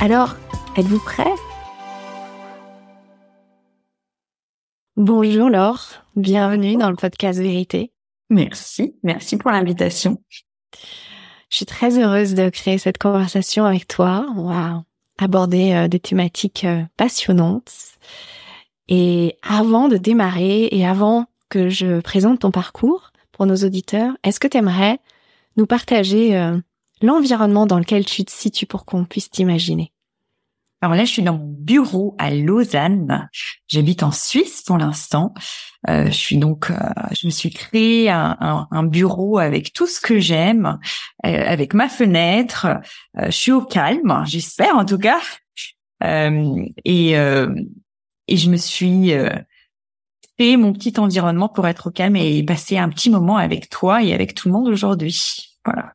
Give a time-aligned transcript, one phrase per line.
[0.00, 0.36] Alors,
[0.76, 1.32] êtes-vous prêt?
[4.96, 7.92] Bonjour Laure, bienvenue dans le podcast Vérité.
[8.30, 10.22] Merci, merci pour l'invitation.
[11.50, 14.26] Je suis très heureuse de créer cette conversation avec toi.
[14.36, 14.84] On va
[15.18, 17.72] aborder euh, des thématiques euh, passionnantes.
[18.88, 24.40] Et avant de démarrer et avant que je présente ton parcours, pour nos auditeurs, est-ce
[24.40, 24.98] que tu aimerais
[25.56, 26.58] nous partager euh,
[27.02, 29.92] l'environnement dans lequel tu te situes pour qu'on puisse t'imaginer
[30.80, 33.28] alors là, je suis dans mon bureau à Lausanne.
[33.66, 35.34] J'habite en Suisse pour l'instant.
[35.88, 36.76] Euh, je suis donc, euh,
[37.20, 40.78] je me suis créé un, un, bureau avec tout ce que j'aime,
[41.24, 42.68] avec ma fenêtre.
[43.20, 45.18] je suis au calme, j'espère en tout cas.
[46.04, 47.14] et
[48.30, 49.12] et je me suis
[50.38, 54.04] créer mon petit environnement pour être au calme et passer un petit moment avec toi
[54.04, 55.56] et avec tout le monde aujourd'hui.
[55.64, 55.94] Voilà.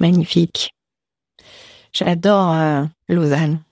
[0.00, 0.74] Magnifique.
[1.92, 3.62] J'adore euh, Lausanne.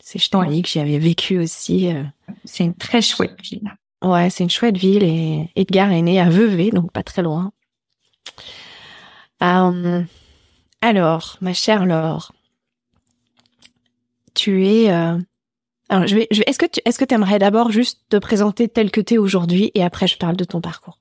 [0.00, 1.88] C'est que j'y avais vécu aussi.
[1.88, 2.04] Euh.
[2.44, 3.74] C'est une très chouette ville.
[4.02, 7.52] Ouais, c'est une chouette ville et Edgar est né à Vevey, donc pas très loin.
[9.42, 10.02] Euh,
[10.80, 12.32] alors, ma chère Laure,
[14.34, 14.88] tu es
[15.88, 18.90] alors, je vais, je est-ce que tu, est-ce que aimerais d'abord juste te présenter tel
[18.90, 20.98] que tu es aujourd'hui et après je parle de ton parcours?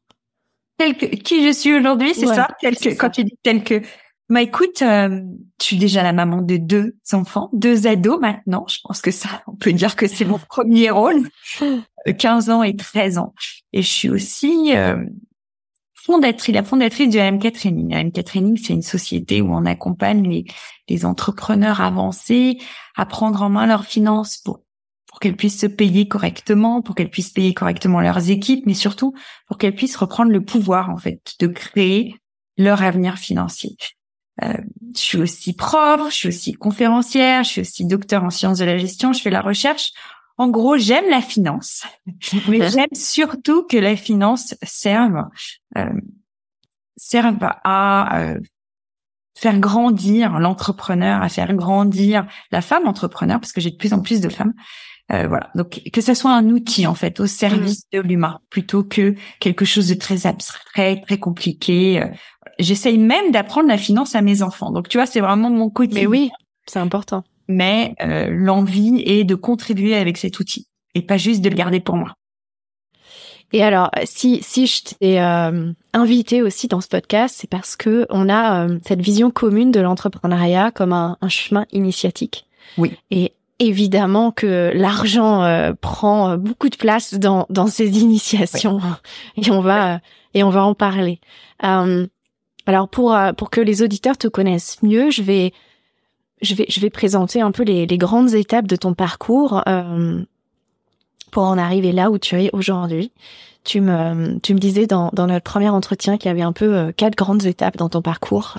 [0.77, 2.47] Tel que, qui je suis aujourd'hui, c'est ça?
[2.61, 3.81] Tel que, quand tu dis tel que,
[4.29, 5.21] bah écoute, euh,
[5.59, 8.65] je suis déjà la maman de deux enfants, deux ados maintenant.
[8.67, 11.29] Je pense que ça, on peut dire que c'est mon premier rôle,
[12.17, 13.33] 15 ans et 13 ans.
[13.71, 14.97] Et je suis aussi euh,
[15.93, 17.93] fondatrice, la fondatrice de AM4 Training.
[17.93, 20.45] AM4 Training, c'est une société où on accompagne les,
[20.89, 22.57] les entrepreneurs avancés
[22.97, 24.59] à prendre en main leurs finances pour
[25.07, 29.15] pour qu'elles puissent se payer correctement, pour qu'elles puissent payer correctement leurs équipes, mais surtout
[29.47, 32.13] pour qu'elles puissent reprendre le pouvoir en fait de créer
[32.57, 33.77] leur avenir financier.
[34.43, 34.53] Euh,
[34.95, 38.65] je suis aussi prof, je suis aussi conférencière, je suis aussi docteur en sciences de
[38.65, 39.91] la gestion, je fais la recherche.
[40.37, 41.85] En gros, j'aime la finance,
[42.47, 45.23] mais j'aime surtout que la finance serve
[45.77, 45.89] euh,
[46.95, 48.39] serve à euh,
[49.37, 54.01] faire grandir l'entrepreneur, à faire grandir la femme entrepreneur, parce que j'ai de plus en
[54.01, 54.53] plus de femmes
[55.11, 55.49] euh, voilà.
[55.55, 57.97] Donc que ça soit un outil en fait au service mmh.
[57.97, 62.03] de l'humain plutôt que quelque chose de très abstrait, très compliqué.
[62.59, 64.71] Euh, j'essaye même d'apprendre la finance à mes enfants.
[64.71, 66.01] Donc tu vois, c'est vraiment mon quotidien.
[66.01, 66.31] Mais oui,
[66.65, 67.23] c'est important.
[67.47, 71.79] Mais euh, l'envie est de contribuer avec cet outil et pas juste de le garder
[71.79, 72.13] pour moi.
[73.53, 75.19] Et alors, si si je t'ai
[75.93, 80.71] invité aussi dans ce podcast, c'est parce que on a cette vision commune de l'entrepreneuriat
[80.71, 82.45] comme un, un chemin initiatique.
[82.77, 82.91] Oui.
[83.09, 88.79] Et évidemment que l'argent euh, prend euh, beaucoup de place dans, dans ces initiations
[89.35, 89.99] et on va
[90.33, 91.19] et on va en parler.
[92.67, 95.53] Euh, alors pour pour que les auditeurs te connaissent mieux, je vais
[96.41, 99.63] je vais je vais présenter un peu les, les grandes étapes de ton parcours
[101.31, 103.11] pour en arriver là où tu es aujourd'hui.
[103.63, 106.91] Tu me tu me disais dans dans notre premier entretien qu'il y avait un peu
[106.95, 108.57] quatre grandes étapes dans ton parcours.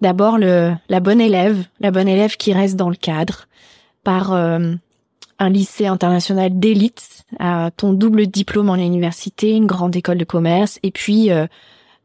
[0.00, 3.46] D'abord le la bonne élève, la bonne élève qui reste dans le cadre,
[4.02, 4.74] par euh,
[5.38, 7.24] un lycée international d'élite,
[7.76, 11.30] ton double diplôme en université, une grande école de commerce, et puis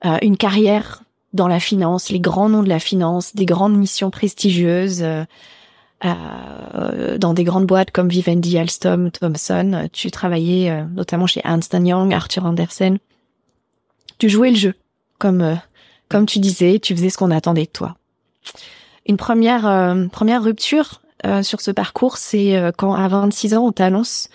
[0.06, 1.04] euh, euh, une carrière
[1.34, 5.06] dans la finance, les grands noms de la finance, des grandes missions prestigieuses
[6.02, 9.90] dans des grandes boîtes comme Vivendi, Alstom, Thomson.
[9.94, 12.98] Tu travaillais notamment chez Ernst Young, Arthur Andersen.
[14.18, 14.74] Tu jouais le jeu,
[15.20, 15.60] comme
[16.08, 17.96] comme tu disais, tu faisais ce qu'on attendait de toi.
[19.06, 23.72] Une première première rupture euh, sur ce parcours, c'est euh, quand à 26 ans, on
[23.72, 24.30] t'annonce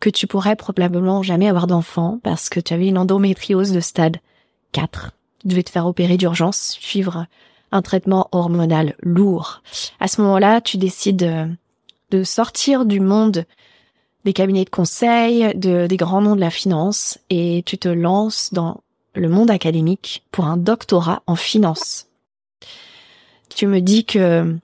[0.00, 4.18] que tu pourrais probablement jamais avoir d'enfant parce que tu avais une endométriose de stade
[4.74, 5.12] 4.
[5.40, 7.26] Tu devais te faire opérer d'urgence, suivre
[7.72, 9.62] un traitement hormonal lourd.
[10.00, 11.56] À ce moment-là, tu décides
[12.10, 13.46] de sortir du monde
[14.24, 18.52] des cabinets de conseil, de, des grands noms de la finance, et tu te lances
[18.52, 18.80] dans
[19.14, 22.06] le monde académique pour un doctorat en finance.
[23.50, 24.56] Tu me dis que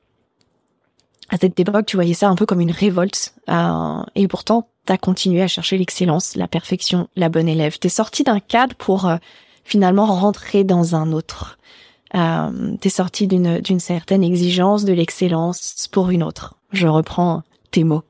[1.28, 4.92] à cette époque, tu voyais ça un peu comme une révolte, euh, et pourtant, tu
[4.92, 7.78] as continué à chercher l'excellence, la perfection, la bonne élève.
[7.78, 9.16] Tu es sorti d'un cadre pour euh,
[9.64, 11.58] finalement rentrer dans un autre.
[12.14, 16.54] Euh, tu es sorti d'une, d'une certaine exigence de l'excellence pour une autre.
[16.72, 18.02] Je reprends tes mots.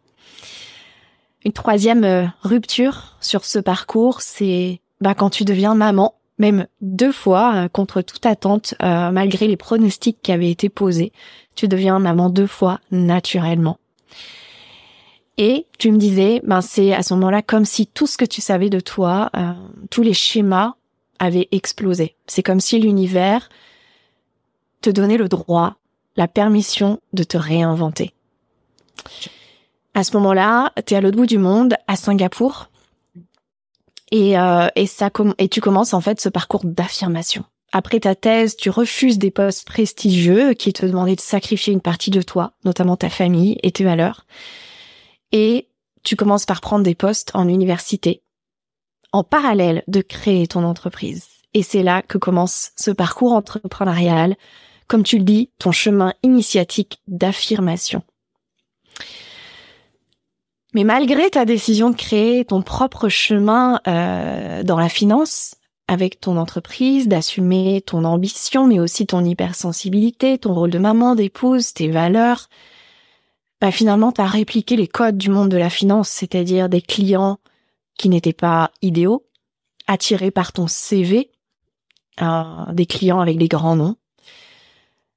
[1.45, 7.13] Une troisième euh, rupture sur ce parcours, c'est bah, quand tu deviens maman, même deux
[7.13, 11.13] fois, euh, contre toute attente, euh, malgré les pronostics qui avaient été posés,
[11.55, 13.79] tu deviens maman deux fois naturellement.
[15.39, 18.43] Et tu me disais, ben c'est à ce moment-là comme si tout ce que tu
[18.43, 19.31] savais de toi,
[19.89, 20.75] tous les schémas
[21.21, 22.17] avaient explosé.
[22.27, 23.49] C'est comme si l'univers
[24.83, 25.77] te donnait le droit,
[26.17, 28.13] la permission de te réinventer.
[29.95, 32.69] À ce moment-là, tu es à l'autre bout du monde, à Singapour,
[34.11, 37.45] et, euh, et, ça et tu commences en fait ce parcours d'affirmation.
[37.73, 42.11] Après ta thèse, tu refuses des postes prestigieux qui te demandaient de sacrifier une partie
[42.11, 44.27] de toi, notamment ta famille et tes valeurs.
[45.31, 45.69] Et
[46.03, 48.23] tu commences par prendre des postes en université,
[49.13, 51.27] en parallèle de créer ton entreprise.
[51.55, 54.37] Et c'est là que commence ce parcours entrepreneurial,
[54.87, 58.03] comme tu le dis, ton chemin initiatique d'affirmation.
[60.75, 65.57] Mais malgré ta décision de créer ton propre chemin euh, dans la finance,
[65.89, 71.73] avec ton entreprise, d'assumer ton ambition, mais aussi ton hypersensibilité, ton rôle de maman, d'épouse,
[71.73, 72.49] tes valeurs,
[73.61, 77.41] bah finalement, tu as répliqué les codes du monde de la finance, c'est-à-dire des clients
[78.01, 79.27] qui n'étaient pas idéaux,
[79.87, 81.31] attirés par ton CV,
[82.23, 83.97] euh, des clients avec des grands noms,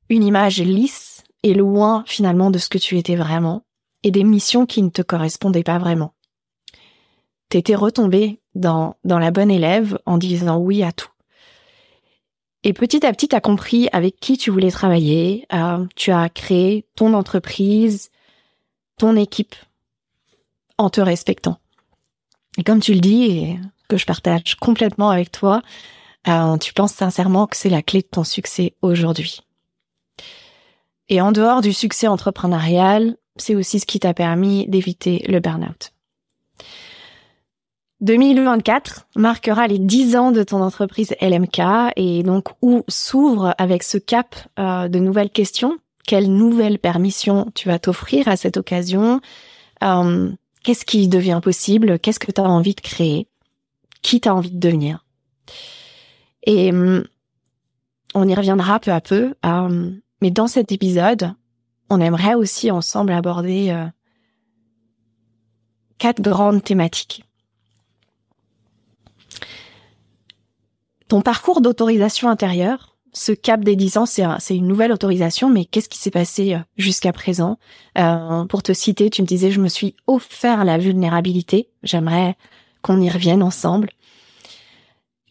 [0.09, 3.63] une image lisse et loin finalement de ce que tu étais vraiment,
[4.03, 6.13] et des missions qui ne te correspondaient pas vraiment.
[7.47, 11.07] T'étais retombé dans, dans la bonne élève en disant oui à tout.
[12.65, 16.27] Et petit à petit, tu as compris avec qui tu voulais travailler, euh, tu as
[16.27, 18.11] créé ton entreprise,
[18.97, 19.55] ton équipe,
[20.77, 21.62] en te respectant.
[22.57, 25.61] Et comme tu le dis, et que je partage complètement avec toi,
[26.27, 29.41] euh, tu penses sincèrement que c'est la clé de ton succès aujourd'hui.
[31.09, 35.91] Et en dehors du succès entrepreneurial, c'est aussi ce qui t'a permis d'éviter le burn-out.
[38.01, 41.61] 2024 marquera les 10 ans de ton entreprise LMK
[41.95, 45.77] et donc où s'ouvre avec ce cap euh, de nouvelles questions.
[46.05, 49.21] Quelle nouvelle permission tu vas t'offrir à cette occasion?
[49.83, 50.29] Euh,
[50.63, 51.99] Qu'est-ce qui devient possible?
[51.99, 53.27] Qu'est-ce que tu as envie de créer?
[54.01, 55.05] Qui t'as envie de devenir?
[56.43, 57.05] Et hum,
[58.13, 59.35] on y reviendra peu à peu.
[59.45, 61.33] Euh, mais dans cet épisode,
[61.89, 63.87] on aimerait aussi ensemble aborder euh,
[65.97, 67.25] quatre grandes thématiques.
[71.07, 75.89] Ton parcours d'autorisation intérieure, ce cap des 10 ans, c'est une nouvelle autorisation, mais qu'est-ce
[75.89, 77.57] qui s'est passé euh, jusqu'à présent?
[77.97, 81.69] Euh, Pour te citer, tu me disais, je me suis offert la vulnérabilité.
[81.83, 82.35] J'aimerais
[82.81, 83.89] qu'on y revienne ensemble.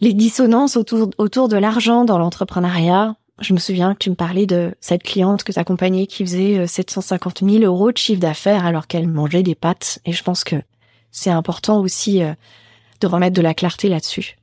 [0.00, 4.46] Les dissonances autour, autour de l'argent dans l'entrepreneuriat, je me souviens que tu me parlais
[4.46, 8.64] de cette cliente que tu accompagnais qui faisait 750 euh, 000 euros de chiffre d'affaires
[8.64, 9.98] alors qu'elle mangeait des pâtes.
[10.05, 10.56] Et je pense que
[11.10, 12.32] c'est important aussi euh,
[13.01, 14.36] de remettre de la clarté là-dessus.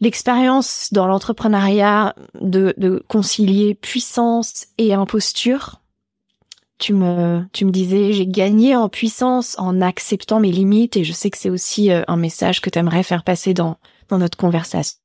[0.00, 5.80] L'expérience dans l'entrepreneuriat de, concilier puissance et imposture.
[6.78, 11.12] Tu me, tu me disais, j'ai gagné en puissance en acceptant mes limites et je
[11.12, 13.76] sais que c'est aussi euh, un message que tu aimerais faire passer dans,
[14.08, 14.96] dans notre conversation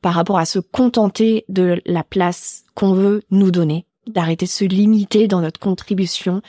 [0.00, 4.64] par rapport à se contenter de la place qu'on veut nous donner, d'arrêter de se
[4.64, 6.42] limiter dans notre contribution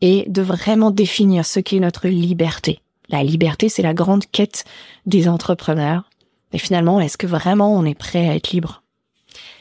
[0.00, 2.80] et de vraiment définir ce qu'est notre liberté.
[3.08, 4.64] La liberté, c'est la grande quête
[5.06, 6.08] des entrepreneurs.
[6.52, 8.82] Et finalement, est-ce que vraiment on est prêt à être libre?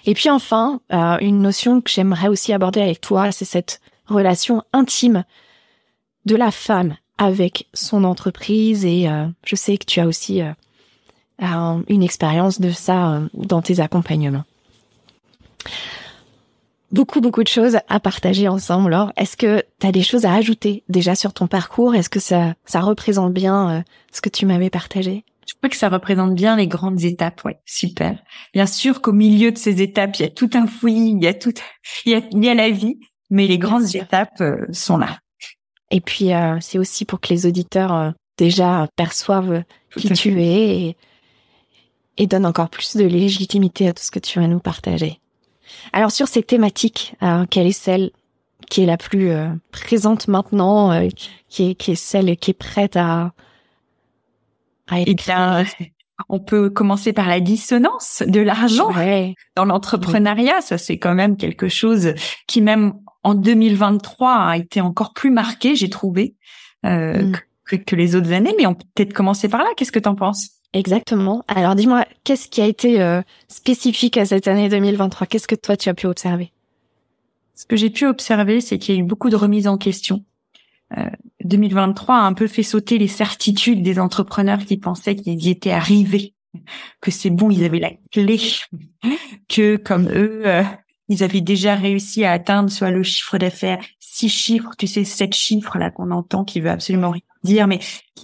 [0.06, 4.64] Et puis enfin, euh, une notion que j'aimerais aussi aborder avec toi, c'est cette relation
[4.72, 5.26] intime
[6.26, 8.86] de la femme avec son entreprise.
[8.86, 10.54] Et euh, je sais que tu as aussi euh,
[11.88, 14.46] une expérience de ça dans tes accompagnements.
[16.92, 18.94] Beaucoup, beaucoup de choses à partager ensemble.
[18.94, 21.96] Alors, est-ce que tu as des choses à ajouter déjà sur ton parcours?
[21.96, 23.82] Est-ce que ça, ça représente bien euh,
[24.14, 25.26] ce que tu m'avais partagé?
[25.46, 28.18] Je crois que ça représente bien les grandes étapes, ouais, super.
[28.54, 31.28] Bien sûr qu'au milieu de ces étapes, il y a tout un fouillis, il y
[31.28, 31.54] a tout,
[32.06, 35.20] il y a, il y a la vie, mais les grandes étapes euh, sont là.
[35.92, 39.64] Et puis, c'est aussi pour que les auditeurs déjà perçoivent
[39.96, 40.98] qui tu es et,
[42.18, 45.22] et donne encore plus de légitimité à tout ce que tu vas nous partager.
[45.94, 48.12] Alors sur ces thématiques, euh, quelle est celle
[48.70, 51.08] qui est la plus euh, présente maintenant, euh,
[51.48, 53.34] qui, est, qui est celle qui est prête à,
[54.88, 55.08] à être...
[55.08, 55.66] Eh bien,
[56.30, 58.90] on peut commencer par la dissonance de l'argent
[59.56, 60.62] dans l'entrepreneuriat.
[60.62, 62.14] Ça, c'est quand même quelque chose
[62.48, 66.36] qui, même en 2023, a été encore plus marqué, j'ai trouvé,
[66.84, 67.34] mm.
[67.66, 68.56] que, que, les autres années.
[68.58, 69.70] Mais on peut peut-être commencer par là.
[69.78, 70.57] Qu'est-ce que tu en penses?
[70.74, 71.44] Exactement.
[71.48, 75.78] Alors dis-moi, qu'est-ce qui a été euh, spécifique à cette année 2023 Qu'est-ce que toi
[75.78, 76.52] tu as pu observer?
[77.56, 80.24] Ce que j'ai pu observer, c'est qu'il y a eu beaucoup de remises en question.
[80.98, 81.10] Euh,
[81.44, 85.72] 2023 a un peu fait sauter les certitudes des entrepreneurs qui pensaient qu'ils y étaient
[85.72, 86.34] arrivés,
[87.02, 88.40] que c'est bon, ils avaient la clé,
[89.50, 90.64] que comme eux, euh,
[91.10, 95.34] ils avaient déjà réussi à atteindre soit le chiffre d'affaires, six chiffres, tu sais, sept
[95.34, 97.80] chiffres là qu'on entend qui veut absolument rien dire, mais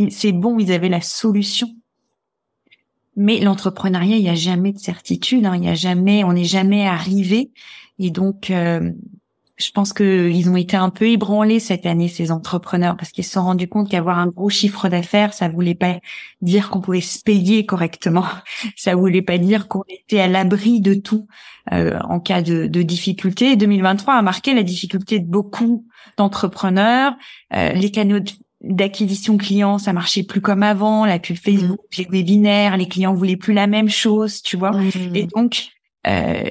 [0.09, 1.69] c'est bon, ils avaient la solution
[3.15, 6.43] mais l'entrepreneuriat, il n'y a jamais de certitude, hein, il y a jamais, on n'est
[6.43, 7.51] jamais arrivé.
[7.99, 8.91] Et donc, euh,
[9.57, 13.33] je pense qu'ils ont été un peu ébranlés cette année, ces entrepreneurs, parce qu'ils se
[13.33, 15.99] sont rendus compte qu'avoir un gros chiffre d'affaires, ça voulait pas
[16.41, 18.25] dire qu'on pouvait se payer correctement.
[18.75, 21.27] Ça voulait pas dire qu'on était à l'abri de tout
[21.71, 23.55] euh, en cas de, de difficulté.
[23.55, 25.85] 2023 a marqué la difficulté de beaucoup
[26.17, 27.13] d'entrepreneurs.
[27.53, 28.31] Euh, les canaux de
[28.63, 32.01] d'acquisition client, ça marchait plus comme avant, la pub Facebook, mmh.
[32.01, 34.71] les webinaires, les clients voulaient plus la même chose, tu vois.
[34.71, 35.15] Mmh.
[35.15, 35.67] Et donc,
[36.07, 36.49] euh,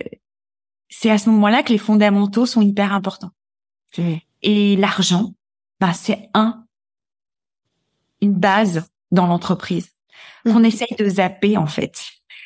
[0.88, 3.30] c'est à ce moment-là que les fondamentaux sont hyper importants.
[4.42, 5.34] Et l'argent,
[5.80, 6.64] bah, c'est un,
[8.20, 9.90] une base dans l'entreprise
[10.44, 10.52] mmh.
[10.52, 12.02] qu'on essaye de zapper en fait.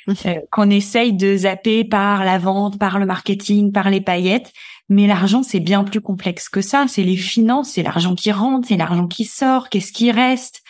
[0.08, 4.52] Euh, qu'on essaye de zapper par la vente, par le marketing, par les paillettes.
[4.88, 6.86] Mais l'argent, c'est bien plus complexe que ça.
[6.88, 10.62] C'est les finances, c'est l'argent qui rentre, c'est l'argent qui sort, qu'est-ce qui reste,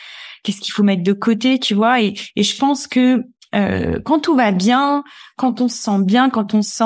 [0.43, 2.01] qu'est-ce qu'il faut mettre de côté, tu vois.
[2.01, 5.05] Et, et je pense que euh, quand tout va bien,
[5.37, 6.85] quand on se sent bien, quand on se sent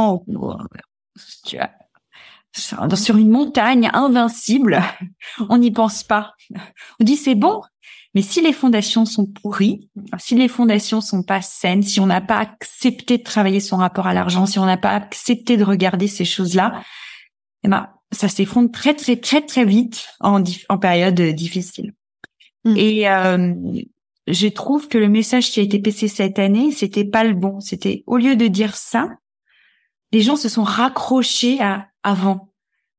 [1.47, 4.83] tu vois, sur une montagne invincible,
[5.49, 6.35] on n'y pense pas.
[7.01, 7.63] On dit c'est bon,
[8.15, 12.21] mais si les fondations sont pourries, si les fondations sont pas saines, si on n'a
[12.21, 16.09] pas accepté de travailler son rapport à l'argent, si on n'a pas accepté de regarder
[16.09, 16.83] ces choses-là,
[17.65, 21.95] eh ben, ça s'effondre très, très, très, très vite en, en période difficile.
[22.65, 22.77] Mm.
[22.77, 23.55] Et euh,
[24.27, 27.61] je trouve que le message qui a été passé cette année, c'était pas le bon.
[27.61, 29.09] C'était au lieu de dire ça,
[30.13, 32.49] les gens se sont raccrochés à avant.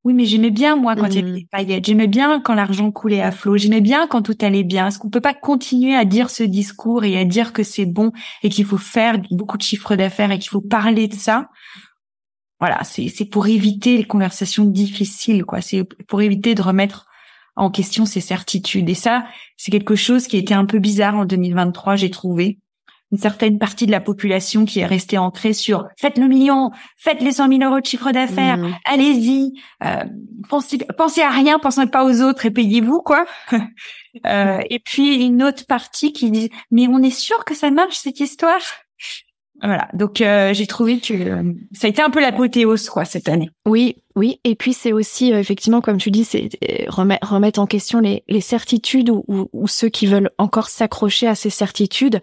[0.03, 1.35] Oui, mais j'aimais bien moi quand il y avait mm.
[1.35, 1.85] des paillettes.
[1.85, 3.57] J'aimais bien quand l'argent coulait à flot.
[3.57, 4.87] J'aimais bien quand tout allait bien.
[4.87, 8.11] Est-ce qu'on peut pas continuer à dire ce discours et à dire que c'est bon
[8.41, 11.49] et qu'il faut faire beaucoup de chiffres d'affaires et qu'il faut parler de ça
[12.61, 15.61] voilà, c'est pour éviter les conversations difficiles, quoi.
[15.61, 17.07] C'est pour éviter de remettre
[17.55, 18.87] en question ses certitudes.
[18.87, 19.25] Et ça,
[19.57, 22.59] c'est quelque chose qui était un peu bizarre en 2023, j'ai trouvé.
[23.11, 27.21] Une certaine partie de la population qui est restée ancrée sur faites le million, faites
[27.21, 28.75] les 100 000 euros de chiffre d'affaires, mmh.
[28.85, 29.51] allez-y,
[29.83, 30.05] euh,
[30.47, 33.25] pensez, pensez à rien, pensez pas aux autres et payez-vous quoi.
[34.25, 37.97] euh, et puis une autre partie qui dit mais on est sûr que ça marche
[37.97, 38.61] cette histoire?
[39.63, 43.29] Voilà, donc euh, j'ai trouvé que euh, ça a été un peu l'apothéose quoi cette
[43.29, 43.51] année.
[43.67, 46.49] Oui, oui, et puis c'est aussi euh, effectivement comme tu dis, c'est
[46.87, 51.51] remettre, en question les, les certitudes ou, ou, ceux qui veulent encore s'accrocher à ces
[51.51, 52.21] certitudes,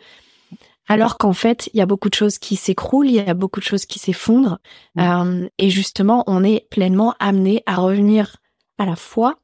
[0.89, 3.61] alors qu'en fait il y a beaucoup de choses qui s'écroulent, il y a beaucoup
[3.61, 4.59] de choses qui s'effondrent,
[4.97, 8.37] et justement on est pleinement amené à revenir
[8.79, 9.39] à la foi,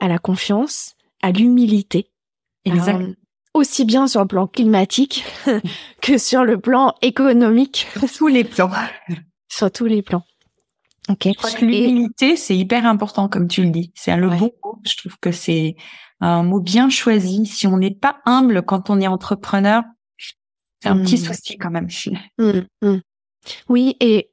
[0.00, 2.10] à la confiance, à l'humilité.
[2.64, 3.16] Exact
[3.56, 5.24] aussi bien sur le plan climatique
[6.00, 7.86] que sur le plan économique.
[7.98, 8.70] Sur tous les plans.
[9.48, 10.22] sur tous les plans.
[11.08, 11.24] Ok.
[11.26, 13.92] Je crois que l'humilité, c'est hyper important, comme tu le dis.
[13.94, 14.80] C'est un le bon mot.
[14.84, 15.76] Je trouve que c'est
[16.20, 17.46] un mot bien choisi.
[17.46, 19.82] Si on n'est pas humble quand on est entrepreneur,
[20.82, 21.18] c'est un petit hmm.
[21.18, 21.88] souci quand même.
[22.38, 23.00] Hmm, hmm.
[23.68, 24.30] Oui, et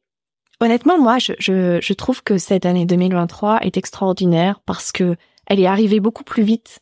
[0.59, 5.15] honnêtement, moi, je, je, je trouve que cette année 2023 est extraordinaire parce que
[5.45, 6.79] elle est arrivée beaucoup plus vite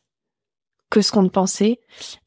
[0.92, 1.80] que ce qu'on pensait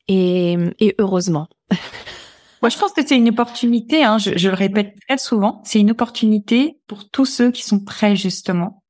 [0.08, 1.46] et, et heureusement.
[2.62, 5.78] Moi, je pense que c'est une opportunité, hein, je, je, le répète très souvent, c'est
[5.78, 8.82] une opportunité pour tous ceux qui sont prêts justement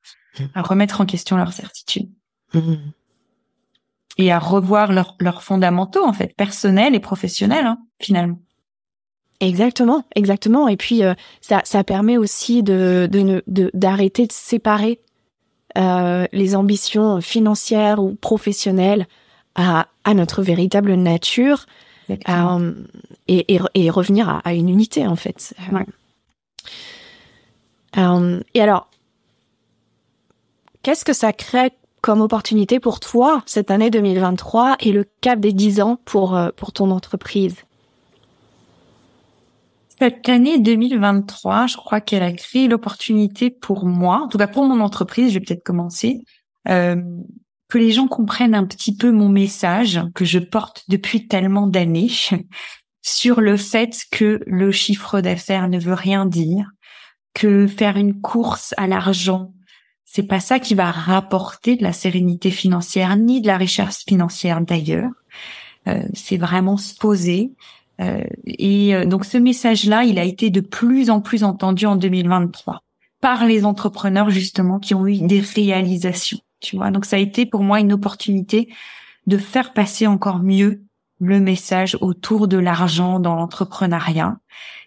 [0.55, 2.11] à remettre en question leurs certitudes.
[2.53, 2.75] Mmh.
[4.17, 8.39] Et à revoir leurs fondamentaux, en fait, personnels et professionnels, hein, finalement.
[9.41, 10.69] Exactement, exactement.
[10.69, 13.09] Et puis, euh, ça, ça permet aussi de
[13.75, 15.01] d'arrêter de, de, séparer
[15.77, 19.09] euh, les ambitions financières ou professionnelles
[19.55, 21.67] à, à notre véritable nature
[22.11, 22.75] euh,
[23.29, 25.55] et, et, et, revenir à, à, une unité en fait.
[25.73, 25.87] Ouais.
[27.97, 28.89] Euh, et alors,
[30.83, 35.53] qu'est-ce que ça crée comme opportunité pour toi cette année 2023 et le cap des
[35.53, 37.57] 10 ans pour, euh, pour ton entreprise?
[39.99, 44.65] Cette année 2023, je crois qu'elle a créé l'opportunité pour moi, en tout cas pour
[44.65, 46.25] mon entreprise, je vais peut-être commencer,
[46.69, 46.97] euh,
[47.75, 52.13] que les gens comprennent un petit peu mon message que je porte depuis tellement d'années
[53.03, 56.71] sur le fait que le chiffre d'affaires ne veut rien dire,
[57.35, 59.53] que faire une course à l'argent,
[60.05, 64.61] c'est pas ça qui va rapporter de la sérénité financière ni de la richesse financière
[64.61, 65.11] d'ailleurs.
[65.89, 67.55] Euh, c'est vraiment se poser.
[68.01, 71.97] Euh, et euh, donc ce message-là, il a été de plus en plus entendu en
[71.97, 72.85] 2023
[73.21, 76.39] par les entrepreneurs justement qui ont eu des réalisations.
[76.65, 78.73] Tu vois, donc ça a été pour moi une opportunité
[79.27, 80.83] de faire passer encore mieux
[81.21, 84.39] le message autour de l'argent dans l'entrepreneuriat.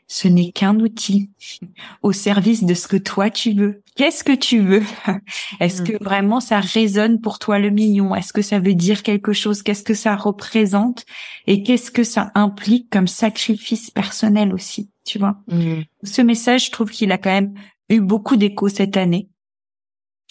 [0.07, 1.29] Ce n'est qu'un outil
[2.01, 3.83] au service de ce que toi tu veux.
[3.95, 4.81] Qu'est-ce que tu veux?
[5.59, 6.03] Est-ce que mm.
[6.03, 8.15] vraiment ça résonne pour toi le million?
[8.15, 9.61] Est-ce que ça veut dire quelque chose?
[9.61, 11.05] Qu'est-ce que ça représente?
[11.45, 15.37] Et qu'est-ce que ça implique comme sacrifice personnel aussi Tu vois?
[15.47, 15.81] Mm.
[16.01, 17.53] Ce message, je trouve qu'il a quand même
[17.89, 19.29] eu beaucoup d'écho cette année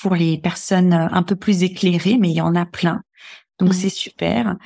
[0.00, 3.02] pour les personnes un peu plus éclairées, mais il y en a plein.
[3.58, 3.72] Donc mm.
[3.72, 4.56] c'est super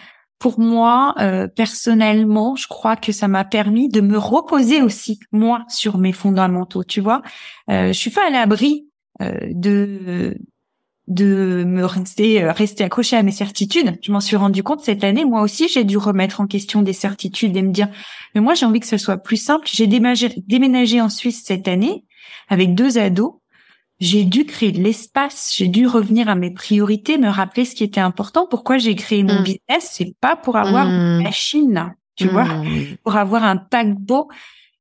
[0.40, 5.64] pour moi, euh, personnellement, je crois que ça m'a permis de me reposer aussi, moi,
[5.68, 7.20] sur mes fondamentaux, tu vois.
[7.70, 8.88] Euh, je suis pas à l'abri
[9.20, 10.34] euh, de
[11.08, 13.98] de me rester euh, rester accroché à mes certitudes.
[14.00, 15.26] Je m'en suis rendu compte cette année.
[15.26, 17.88] Moi aussi, j'ai dû remettre en question des certitudes et me dire,
[18.34, 19.68] mais moi, j'ai envie que ce soit plus simple.
[19.70, 22.04] J'ai déménagé, déménagé en Suisse cette année
[22.48, 23.39] avec deux ados
[24.00, 27.84] j'ai dû créer de l'espace, j'ai dû revenir à mes priorités, me rappeler ce qui
[27.84, 28.46] était important.
[28.46, 29.44] Pourquoi j'ai créé mon mm.
[29.44, 31.22] business C'est pas pour avoir une mm.
[31.22, 32.96] machine, tu vois, mm.
[33.04, 34.28] pour avoir un paquebot.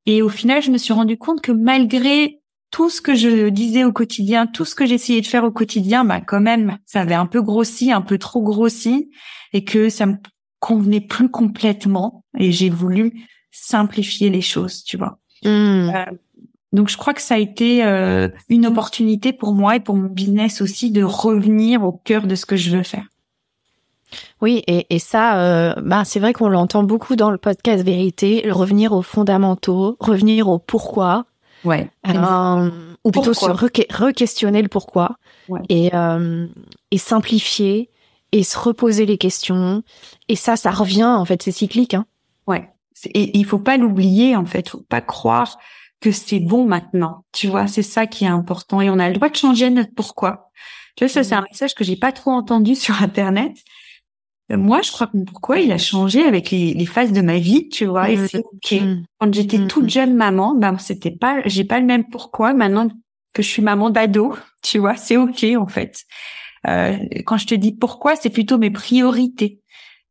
[0.05, 2.39] Et au final, je me suis rendu compte que malgré
[2.71, 6.05] tout ce que je disais au quotidien, tout ce que j'essayais de faire au quotidien,
[6.05, 9.09] bah quand même, ça avait un peu grossi, un peu trop grossi,
[9.53, 10.15] et que ça me
[10.59, 12.23] convenait plus complètement.
[12.37, 15.19] Et j'ai voulu simplifier les choses, tu vois.
[15.45, 15.91] Euh,
[16.71, 20.09] donc je crois que ça a été euh, une opportunité pour moi et pour mon
[20.09, 23.05] business aussi de revenir au cœur de ce que je veux faire.
[24.41, 28.49] Oui, et, et ça, euh, bah, c'est vrai qu'on l'entend beaucoup dans le podcast Vérité,
[28.49, 31.25] revenir aux fondamentaux, revenir au pourquoi.
[31.65, 31.89] Ouais.
[32.07, 32.69] Euh,
[33.03, 35.17] ou plutôt se re-questionner le pourquoi
[35.67, 36.47] et, euh,
[36.91, 37.89] et simplifier
[38.31, 39.83] et se reposer les questions.
[40.29, 41.93] Et ça, ça revient en fait, c'est cyclique.
[41.93, 42.05] Hein.
[42.47, 42.69] Ouais.
[43.05, 45.57] Et il faut pas l'oublier en fait, faut pas croire
[46.01, 47.25] que c'est bon maintenant.
[47.31, 49.93] Tu vois, c'est ça qui est important et on a le droit de changer notre
[49.93, 50.51] pourquoi.
[50.95, 53.53] Tu vois, ça c'est un message que j'ai pas trop entendu sur internet.
[54.51, 57.37] Euh, moi, je crois que mon pourquoi il a changé avec les, phases de ma
[57.37, 58.71] vie, tu vois, et c'est ok.
[58.71, 59.03] Mm.
[59.19, 59.89] Quand j'étais mm, toute mm.
[59.89, 62.53] jeune maman, ben c'était pas, j'ai pas le même pourquoi.
[62.53, 62.87] Maintenant
[63.33, 66.03] que je suis maman d'ado, tu vois, c'est ok en fait.
[66.67, 69.61] Euh, quand je te dis pourquoi, c'est plutôt mes priorités.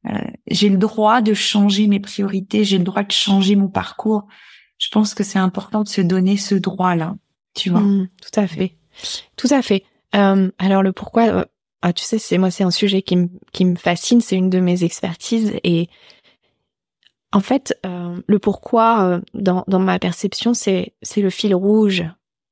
[0.07, 4.27] Euh, j'ai le droit de changer mes priorités, j'ai le droit de changer mon parcours
[4.79, 7.17] je pense que c'est important de se donner ce droit-là,
[7.55, 7.81] tu vois.
[7.81, 8.77] Mmh, tout à fait,
[9.37, 9.85] tout à fait.
[10.15, 11.45] Euh, alors le pourquoi, euh,
[11.83, 14.51] ah, tu sais, c'est moi, c'est un sujet qui me qui me fascine, c'est une
[14.51, 15.89] de mes expertises et
[17.31, 22.05] en fait, euh, le pourquoi dans dans ma perception, c'est c'est le fil rouge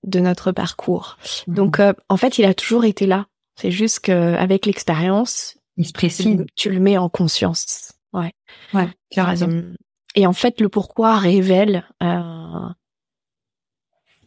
[0.05, 1.17] de notre parcours.
[1.47, 1.55] Mmh.
[1.55, 3.27] Donc en fait, il a toujours été là.
[3.59, 6.45] C'est juste qu'avec l'expérience, il se précise.
[6.55, 7.93] Tu, le mets en conscience.
[8.13, 8.33] Ouais.
[8.73, 9.75] Ouais, tu as raison.
[10.17, 12.69] Et en fait, le pourquoi révèle euh,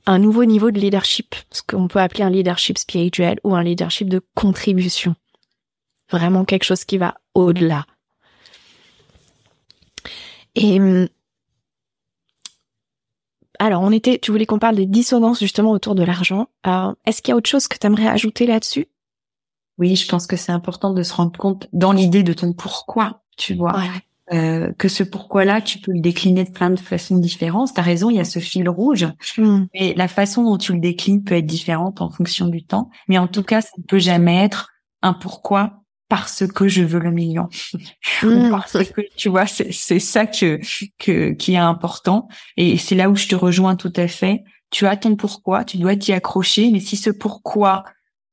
[0.06, 4.08] un nouveau niveau de leadership, ce qu'on peut appeler un leadership spirituel ou un leadership
[4.08, 5.16] de contribution.
[6.12, 7.86] Vraiment quelque chose qui va au-delà.
[10.56, 10.80] Et
[13.60, 16.48] alors, on était, tu voulais qu'on parle des dissonances justement autour de l'argent.
[16.66, 18.88] Euh, est-ce qu'il y a autre chose que tu aimerais ajouter là-dessus?
[19.78, 23.22] Oui, je pense que c'est important de se rendre compte dans l'idée de ton pourquoi,
[23.38, 23.74] tu vois.
[24.32, 27.74] Euh, que ce pourquoi-là, tu peux le décliner de plein de façons différentes.
[27.74, 29.66] T'as raison, il y a ce fil rouge, mm.
[29.74, 32.90] mais la façon dont tu le déclines peut être différente en fonction du temps.
[33.08, 34.70] Mais en tout cas, ça ne peut jamais être
[35.02, 37.48] un pourquoi parce que je veux le million.
[38.22, 38.50] Mm.
[38.50, 40.60] parce que tu vois, c'est ça que,
[40.98, 42.28] que qui est important.
[42.58, 44.44] Et c'est là où je te rejoins tout à fait.
[44.72, 47.86] Tu as ton pourquoi, tu dois t'y accrocher, mais si ce pourquoi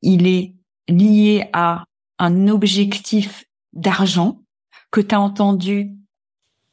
[0.03, 0.55] il est
[0.89, 1.85] lié à
[2.19, 4.41] un objectif d'argent,
[4.97, 5.91] que tu as entendu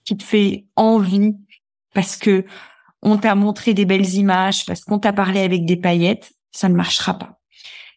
[0.06, 1.36] qui te fait envie
[1.94, 2.46] parce que
[3.02, 6.74] on t'a montré des belles images, parce qu'on t'a parlé avec des paillettes, ça ne
[6.74, 7.42] marchera pas.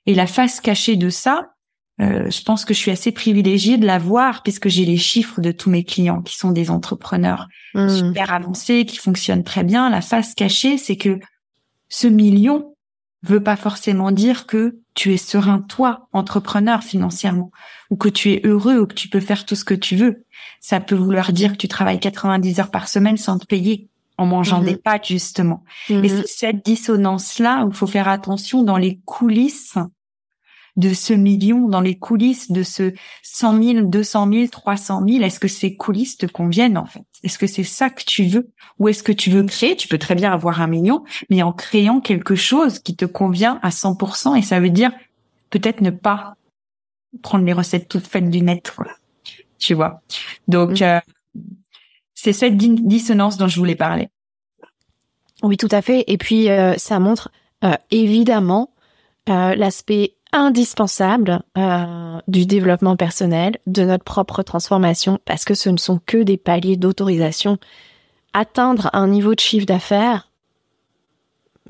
[0.05, 1.53] Et la face cachée de ça,
[2.01, 5.41] euh, je pense que je suis assez privilégiée de la voir puisque j'ai les chiffres
[5.41, 7.89] de tous mes clients qui sont des entrepreneurs mmh.
[7.89, 9.89] super avancés, qui fonctionnent très bien.
[9.91, 11.21] La face cachée, c'est que
[11.89, 12.75] ce million
[13.23, 17.53] veut pas forcément dire que tu es serein, toi, entrepreneur financièrement,
[17.91, 20.25] ou que tu es heureux, ou que tu peux faire tout ce que tu veux.
[20.61, 23.89] Ça peut vouloir dire que tu travailles 90 heures par semaine sans te payer.
[24.19, 25.63] en mangeant des pâtes justement.
[25.91, 29.77] Et c'est cette dissonance-là où il faut faire attention dans les coulisses
[30.77, 35.25] de ce million, dans les coulisses de ce 100 000, 200 000, 300 000.
[35.25, 37.05] Est-ce que ces coulisses te conviennent en fait?
[37.23, 38.51] Est-ce que c'est ça que tu veux?
[38.79, 39.77] Ou est-ce que tu veux créer?
[39.77, 43.59] Tu peux très bien avoir un million, mais en créant quelque chose qui te convient
[43.63, 44.93] à 100%, et ça veut dire
[45.51, 46.37] peut-être ne pas
[47.23, 48.73] prendre les recettes toutes faites du net,
[49.59, 50.03] tu vois?
[50.49, 50.85] Donc, mm.
[50.85, 51.01] euh,
[52.15, 54.09] c'est cette dissonance dont je voulais parler.
[55.43, 56.05] Oui, tout à fait.
[56.07, 57.31] Et puis, euh, ça montre
[57.65, 58.71] euh, évidemment
[59.29, 61.43] l'aspect indispensable
[62.29, 66.77] du développement personnel, de notre propre transformation, parce que ce ne sont que des paliers
[66.77, 67.59] d'autorisation.
[68.33, 70.26] Atteindre un niveau de chiffre d'affaires,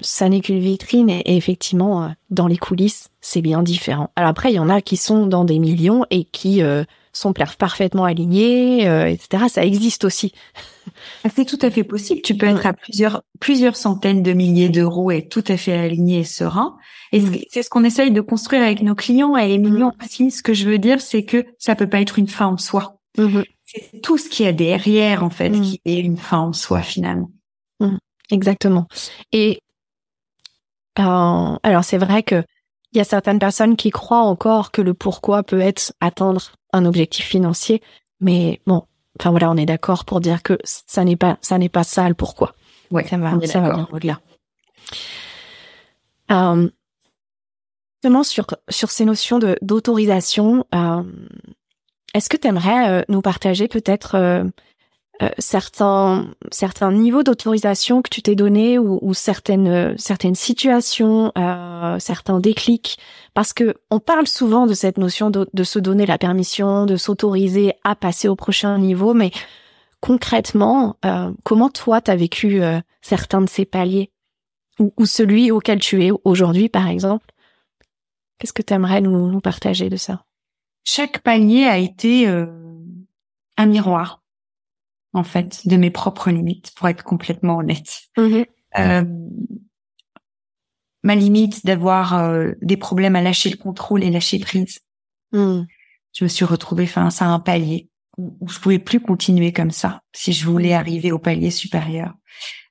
[0.01, 4.11] ça n'est qu'une vitrine et, effectivement, euh, dans les coulisses, c'est bien différent.
[4.17, 7.33] Alors après, il y en a qui sont dans des millions et qui euh, sont
[7.33, 9.45] parfaitement alignés, euh, etc.
[9.49, 10.33] Ça existe aussi.
[11.35, 12.23] C'est tout à fait possible.
[12.23, 16.21] Tu peux être à plusieurs plusieurs centaines de milliers d'euros et tout à fait aligné
[16.21, 16.77] et serein.
[17.13, 20.31] Et c'est ce qu'on essaye de construire avec nos clients et les millions aussi.
[20.31, 22.99] Ce que je veux dire, c'est que ça peut pas être une fin en soi.
[23.19, 23.45] Mm-hmm.
[23.65, 25.61] C'est tout ce qu'il y a derrière, en fait, mm.
[25.61, 27.31] qui est une fin en soi, finalement.
[27.81, 27.97] Mm.
[28.31, 28.87] Exactement.
[29.33, 29.61] Et
[30.99, 32.43] euh, alors c'est vrai que
[32.93, 36.87] il y a certaines personnes qui croient encore que le pourquoi peut être atteindre un
[36.87, 37.83] objectif financier,
[38.21, 38.85] mais bon,
[39.19, 42.09] enfin voilà, on est d'accord pour dire que ça n'est pas ça n'est pas ça
[42.09, 42.55] le pourquoi.
[42.91, 44.21] Ouais, ça va, ça va bien au-delà.
[46.31, 46.69] Euh,
[48.23, 51.03] sur sur ces notions de d'autorisation, euh,
[52.15, 54.45] est-ce que tu aimerais euh, nous partager peut-être
[55.23, 61.99] euh, euh, certains certains niveaux d'autorisation que tu t'es donné ou, certaines certaines situations, euh,
[61.99, 62.99] certains déclics,
[63.35, 67.75] parce que on parle souvent de cette notion de, se donner la permission, de s'autoriser
[67.85, 69.31] à passer au prochain niveau, mais
[70.01, 72.61] concrètement, euh, comment toi t'as vécu
[73.01, 74.11] certains de ces paliers?
[74.79, 77.27] Ou, ou, celui auquel tu es aujourd'hui, par exemple?
[78.39, 80.25] Qu'est-ce que tu aimerais nous, nous partager de ça?
[80.85, 84.21] Chaque palier a été un miroir
[85.17, 88.03] en fait, de mes propres limites, pour être complètement honnête.
[88.17, 88.47] Mm-hmm.
[88.79, 89.05] Euh,
[91.03, 94.81] ma limite d'avoir euh, des problèmes à lâcher le contrôle et lâcher prise.
[95.33, 95.63] Mm.
[96.13, 99.71] Je me suis retrouvée face à un palier où, où je pouvais plus continuer comme
[99.71, 102.15] ça si je voulais arriver au palier supérieur.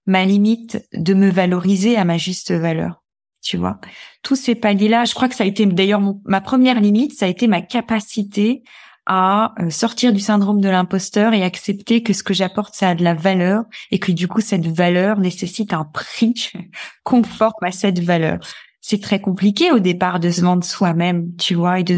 [0.05, 3.03] Ma limite de me valoriser à ma juste valeur.
[3.41, 3.79] Tu vois,
[4.23, 7.29] tous ces paliers-là, je crois que ça a été d'ailleurs ma première limite, ça a
[7.29, 8.63] été ma capacité
[9.05, 12.95] à euh, sortir du syndrome de l'imposteur et accepter que ce que j'apporte, ça a
[12.95, 16.51] de la valeur et que du coup, cette valeur nécessite un prix
[17.03, 18.39] conforme à cette valeur.
[18.81, 21.95] C'est très compliqué au départ de se vendre soi-même, tu vois, et de,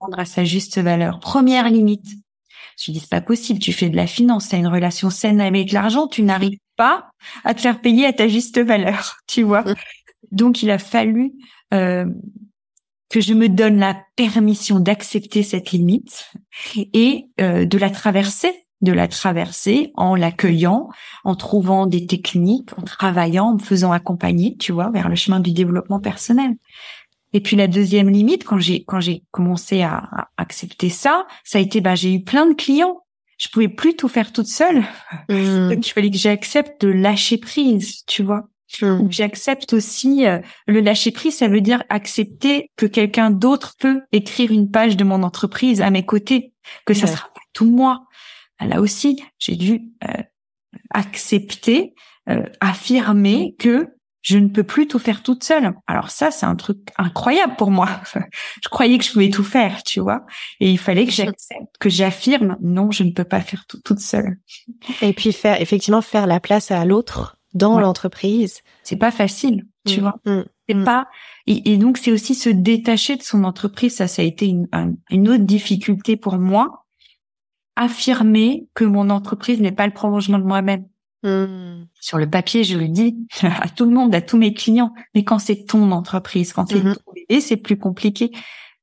[0.00, 1.18] vendre à sa juste valeur.
[1.20, 2.06] Première limite.
[2.78, 3.58] Je dis, c'est pas possible.
[3.58, 7.08] Tu fais de la finance, tu as une relation saine avec l'argent, tu n'arrives pas
[7.44, 9.64] à te faire payer à ta juste valeur, tu vois.
[10.30, 11.32] Donc, il a fallu
[11.72, 12.04] euh,
[13.08, 16.32] que je me donne la permission d'accepter cette limite
[16.74, 20.88] et euh, de la traverser, de la traverser en l'accueillant,
[21.24, 25.40] en trouvant des techniques, en travaillant, en me faisant accompagner, tu vois, vers le chemin
[25.40, 26.56] du développement personnel.
[27.32, 31.60] Et puis la deuxième limite, quand j'ai quand j'ai commencé à, accepter ça, ça a
[31.60, 33.02] été bah j'ai eu plein de clients.
[33.38, 34.84] Je pouvais plus tout faire toute seule.
[35.28, 35.68] Mmh.
[35.68, 38.48] Donc il fallait que j'accepte de lâcher prise, tu vois.
[38.68, 44.50] J'accepte aussi euh, le lâcher prise, ça veut dire accepter que quelqu'un d'autre peut écrire
[44.50, 46.52] une page de mon entreprise à mes côtés,
[46.84, 48.06] que ça sera pas tout moi.
[48.60, 50.22] Là aussi, j'ai dû euh,
[50.90, 51.94] accepter,
[52.28, 53.88] euh, affirmer que
[54.22, 55.72] je ne peux plus tout faire toute seule.
[55.86, 57.88] Alors ça, c'est un truc incroyable pour moi.
[58.62, 60.26] je croyais que je pouvais tout faire, tu vois.
[60.58, 64.00] Et il fallait que j'accepte, que j'affirme, non, je ne peux pas faire tout toute
[64.00, 64.38] seule.
[65.00, 68.62] Et puis faire, effectivement, faire la place à l'autre dans l'entreprise.
[68.82, 70.02] C'est pas facile, tu mm.
[70.02, 70.20] vois.
[70.24, 70.42] Mm.
[70.68, 70.84] C'est mm.
[70.84, 71.08] pas
[71.46, 73.96] et, donc c'est aussi se détacher de son entreprise.
[73.96, 74.68] Ça, ça a été une,
[75.10, 76.84] une autre difficulté pour moi.
[77.76, 80.86] Affirmer que mon entreprise n'est pas le prolongement de moi-même.
[82.00, 84.92] Sur le papier, je le dis à tout le monde, à tous mes clients.
[85.14, 86.94] Mais quand c'est ton entreprise, quand c'est mm-hmm.
[86.94, 88.30] ton bébé, c'est plus compliqué.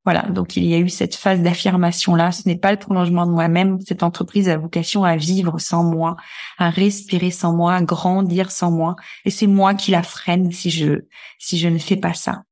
[0.05, 2.31] Voilà, donc il y a eu cette phase d'affirmation là.
[2.31, 3.79] Ce n'est pas le prolongement de moi-même.
[3.87, 6.17] Cette entreprise a vocation à vivre sans moi,
[6.57, 8.95] à respirer sans moi, à grandir sans moi.
[9.23, 11.05] Et c'est moi qui la freine si je
[11.39, 12.43] si je ne fais pas ça.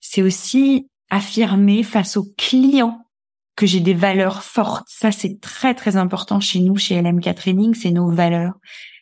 [0.00, 3.06] C'est aussi affirmer face aux clients
[3.56, 4.86] que j'ai des valeurs fortes.
[4.88, 8.52] Ça, c'est très, très important chez nous, chez LMK Training, c'est nos valeurs.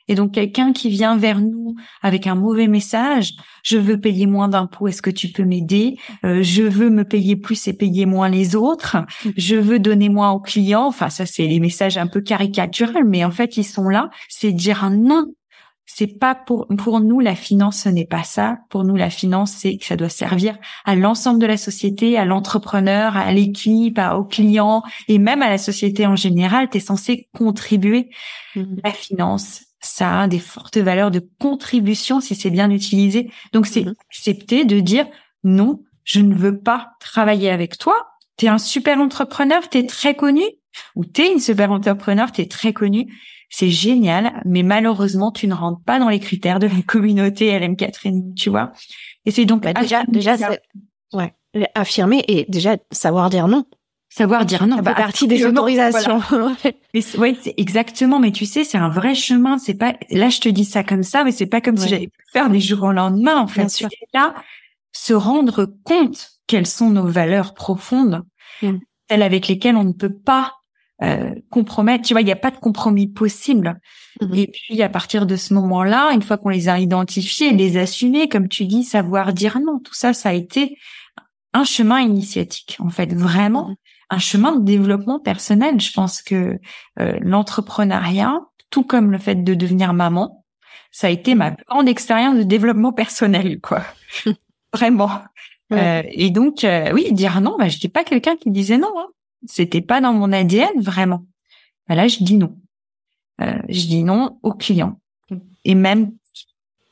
[0.08, 4.48] Et donc quelqu'un qui vient vers nous avec un mauvais message, je veux payer moins
[4.48, 5.96] d'impôts, est-ce que tu peux m'aider?
[6.24, 8.98] Euh, Je veux me payer plus et payer moins les autres.
[9.36, 10.86] Je veux donner moins aux clients.
[10.86, 14.10] Enfin, ça c'est les messages un peu caricaturels, mais en fait ils sont là.
[14.28, 15.26] C'est dire un non
[15.86, 19.52] c'est pas pour pour nous la finance ce n'est pas ça pour nous la finance
[19.52, 24.24] c'est que ça doit servir à l'ensemble de la société à l'entrepreneur à l'équipe aux
[24.24, 28.08] clients et même à la société en général tu es censé contribuer
[28.56, 28.62] mmh.
[28.82, 33.84] la finance ça a des fortes valeurs de contribution si c'est bien utilisé donc c'est
[33.84, 33.94] mmh.
[34.10, 35.06] accepter de dire
[35.42, 37.94] non je ne veux pas travailler avec toi
[38.36, 40.42] tu es un super entrepreneur tu es très connu
[40.96, 43.08] ou tu es une super entrepreneur tu es très connu
[43.54, 47.76] c'est génial, mais malheureusement, tu ne rentres pas dans les critères de la communauté LM
[47.76, 48.72] Catherine, tu vois.
[49.26, 50.36] Et c'est donc bah, déjà, déjà,
[51.12, 51.34] ouais,
[51.76, 53.64] affirmer et déjà savoir dire non.
[54.16, 54.76] Savoir dire non.
[54.76, 56.22] Ça bah, partie des autorisations.
[57.18, 58.20] oui, c'est exactement.
[58.20, 59.58] Mais tu sais, c'est un vrai chemin.
[59.58, 62.10] C'est pas, là, je te dis ça comme ça, mais c'est pas comme si j'allais
[62.32, 63.68] faire des jours au lendemain, en fait.
[63.68, 63.88] Sûr.
[64.12, 64.36] Là,
[64.92, 68.22] se rendre compte quelles sont nos valeurs profondes,
[68.62, 68.76] mm.
[69.10, 70.52] celles avec lesquelles on ne peut pas
[71.02, 72.06] euh, compromettre.
[72.06, 73.80] Tu vois, il n'y a pas de compromis possible.
[74.20, 74.34] Mhm.
[74.34, 78.28] Et puis à partir de ce moment-là, une fois qu'on les a identifiés, les assumer,
[78.28, 79.80] comme tu dis, savoir dire non.
[79.80, 80.78] Tout ça, ça a été
[81.52, 83.76] un chemin initiatique, en fait, vraiment mhm.
[84.10, 85.80] Un chemin de développement personnel.
[85.80, 86.58] Je pense que
[87.00, 88.40] euh, l'entrepreneuriat,
[88.70, 90.44] tout comme le fait de devenir maman,
[90.90, 93.82] ça a été ma grande expérience de développement personnel, quoi.
[94.72, 95.10] vraiment.
[95.72, 98.92] Euh, et donc, euh, oui, dire non, bah, je n'étais pas quelqu'un qui disait non.
[98.96, 99.08] Hein.
[99.46, 101.26] C'était pas dans mon ADN vraiment.
[101.88, 102.56] Bah là, je dis non.
[103.40, 105.00] Euh, je dis non aux clients.
[105.64, 106.12] Et même,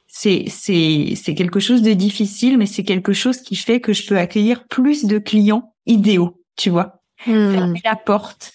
[0.07, 4.07] c'est c'est c'est quelque chose de difficile, mais c'est quelque chose qui fait que je
[4.07, 6.43] peux accueillir plus de clients idéaux.
[6.57, 7.55] Tu vois, hmm.
[7.55, 8.53] fermer la porte,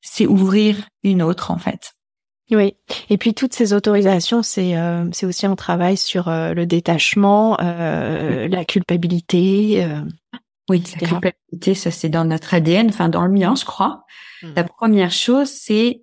[0.00, 1.92] c'est ouvrir une autre en fait.
[2.50, 2.74] Oui.
[3.10, 7.58] Et puis toutes ces autorisations, c'est euh, c'est aussi un travail sur euh, le détachement,
[7.60, 9.84] euh, la culpabilité.
[9.84, 10.00] Euh,
[10.70, 14.04] oui, la culpabilité, ça c'est dans notre ADN, enfin dans le mien, je crois.
[14.42, 14.52] Hmm.
[14.56, 16.02] La première chose, c'est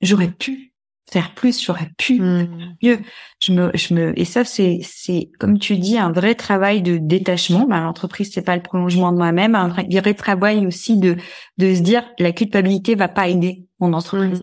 [0.00, 0.73] j'aurais pu
[1.10, 2.76] faire plus, j'aurais pu hmm.
[2.82, 2.98] mieux.
[3.40, 6.96] Je me, je me, et ça c'est, c'est comme tu dis, un vrai travail de
[6.96, 7.66] détachement.
[7.66, 11.16] Ben, l'entreprise c'est pas le prolongement de moi-même, un vrai travail aussi de
[11.58, 14.40] de se dire la culpabilité va pas aider mon entreprise.
[14.40, 14.42] Hmm.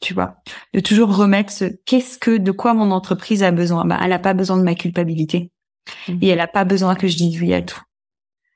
[0.00, 0.36] Tu vois,
[0.72, 3.84] de toujours remettre ce qu'est-ce que de quoi mon entreprise a besoin.
[3.84, 5.50] Ben, elle a pas besoin de ma culpabilité
[6.22, 7.80] et elle a pas besoin que je dise oui à tout.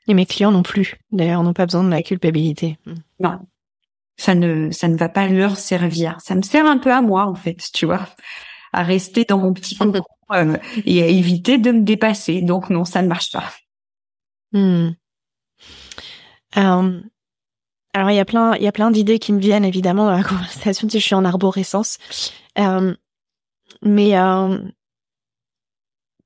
[0.08, 0.96] Et mes clients non plus.
[1.12, 2.78] D'ailleurs, n'ont pas besoin de la culpabilité.
[3.20, 3.38] Non.
[4.16, 6.20] Ça ne, ça ne va pas leur servir.
[6.20, 8.06] Ça me sert un peu à moi, en fait, tu vois,
[8.72, 9.76] à rester dans mon petit
[10.32, 12.40] euh, et à éviter de me dépasser.
[12.42, 13.50] Donc non, ça ne marche pas.
[14.52, 14.90] Hmm.
[16.56, 17.00] Euh,
[17.92, 20.16] alors il y a plein, il y a plein d'idées qui me viennent évidemment dans
[20.16, 20.88] la conversation.
[20.88, 21.98] Si je suis en arborescence,
[22.58, 22.94] euh,
[23.82, 24.14] mais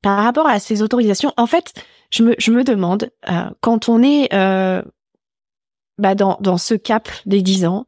[0.03, 1.73] par rapport à ces autorisations, en fait,
[2.11, 4.83] je me, je me demande, euh, quand on est euh,
[5.99, 7.87] bah dans, ce cap des 10 ans,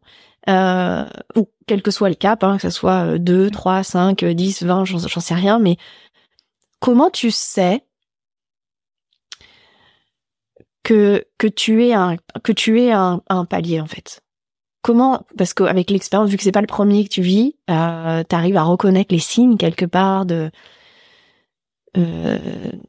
[0.48, 1.04] euh,
[1.36, 4.84] ou quel que soit le cap, hein, que ce soit 2, 3, 5, 10, 20,
[4.84, 5.76] j'en sais rien, mais
[6.80, 7.84] comment tu sais
[10.82, 14.22] que, que tu es un, que tu es un, un palier en fait?
[14.82, 18.34] Comment Parce qu'avec l'expérience, vu que c'est pas le premier que tu vis, euh, tu
[18.34, 20.50] arrives à reconnaître les signes quelque part de
[21.96, 22.38] euh,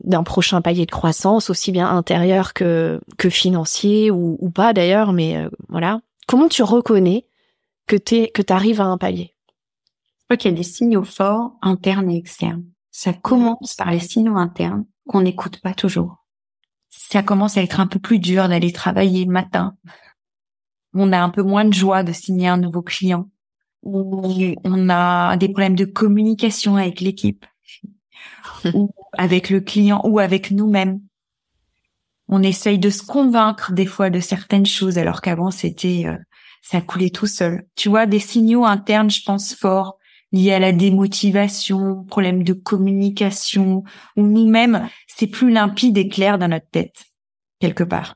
[0.04, 5.50] d'un prochain palier de croissance, aussi bien intérieur que, financier ou, pas d'ailleurs, mais euh,
[5.70, 6.02] voilà.
[6.28, 7.26] Comment tu reconnais
[7.88, 9.36] que tu que arrives à un palier?
[10.30, 12.64] Je des signaux forts internes et externes.
[12.92, 16.26] Ça commence par les signaux internes qu'on n'écoute pas toujours.
[16.90, 19.76] Ça commence à être un peu plus dur d'aller travailler le matin.
[20.94, 23.30] On a un peu moins de joie de signer un nouveau client.
[23.84, 27.46] On a des problèmes de communication avec l'équipe
[28.74, 31.00] ou avec le client ou avec nous-mêmes.
[32.28, 36.17] On essaye de se convaincre des fois de certaines choses alors qu'avant c'était euh,
[36.62, 37.65] ça coulait tout seul.
[37.76, 39.97] Tu vois des signaux internes, je pense forts
[40.32, 43.84] liés à la démotivation, problème de communication
[44.15, 47.04] ou nous-mêmes, c'est plus limpide et clair dans notre tête
[47.60, 48.15] quelque part.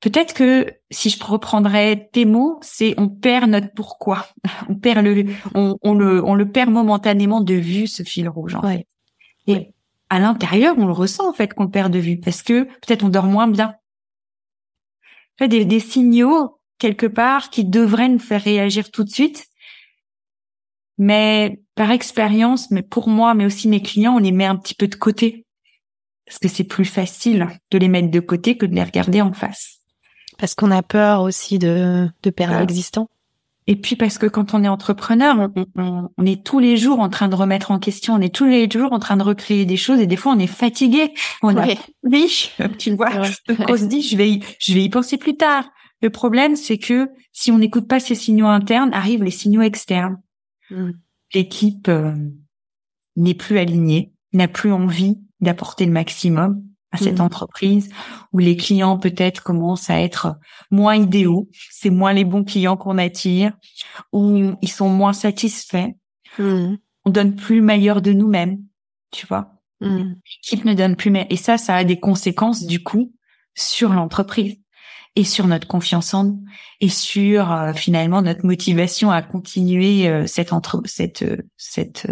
[0.00, 4.26] Peut-être que si je reprendrais tes mots, c'est on perd notre pourquoi.
[4.68, 8.56] On perd le, on, le, on le perd momentanément de vue ce fil rouge.
[8.56, 8.86] En fait.
[9.46, 9.72] Et
[10.10, 13.08] à l'intérieur, on le ressent en fait qu'on perd de vue parce que peut-être on
[13.08, 13.74] dort moins bien.
[15.38, 19.46] Fait, des, des signaux quelque part qui devraient nous faire réagir tout de suite,
[20.98, 24.74] mais par expérience, mais pour moi, mais aussi mes clients, on les met un petit
[24.74, 25.46] peu de côté
[26.26, 29.32] parce que c'est plus facile de les mettre de côté que de les regarder en
[29.32, 29.80] face.
[30.38, 33.08] Parce qu'on a peur aussi de, de perdre l'existant.
[33.66, 37.28] Et puis parce que quand on est entrepreneur, on, est tous les jours en train
[37.28, 40.00] de remettre en question, on est tous les jours en train de recréer des choses
[40.00, 41.66] et des fois on est fatigué, on a
[42.78, 43.10] tu vois,
[43.68, 45.70] on se dit je vais y, je vais y penser plus tard.
[46.00, 50.20] Le problème c'est que si on n'écoute pas ces signaux internes, arrivent les signaux externes.
[50.70, 50.90] Mm.
[51.34, 52.14] L'équipe euh,
[53.16, 56.62] n'est plus aligné, n'a plus envie d'apporter le maximum
[56.92, 57.22] à cette mmh.
[57.22, 57.88] entreprise,
[58.32, 60.36] où les clients peut-être commencent à être
[60.70, 63.52] moins idéaux, c'est moins les bons clients qu'on attire,
[64.12, 65.90] où ils sont moins satisfaits,
[66.38, 66.74] mmh.
[67.04, 68.58] on donne plus le meilleur de nous-mêmes,
[69.10, 69.54] tu vois.
[69.80, 70.14] Mmh.
[70.36, 73.12] L'équipe ne donne plus mais et ça, ça a des conséquences du coup
[73.54, 74.56] sur l'entreprise
[75.16, 76.44] et sur notre confiance en nous
[76.80, 82.06] et sur euh, finalement notre motivation à continuer euh, cette entre cette euh, cette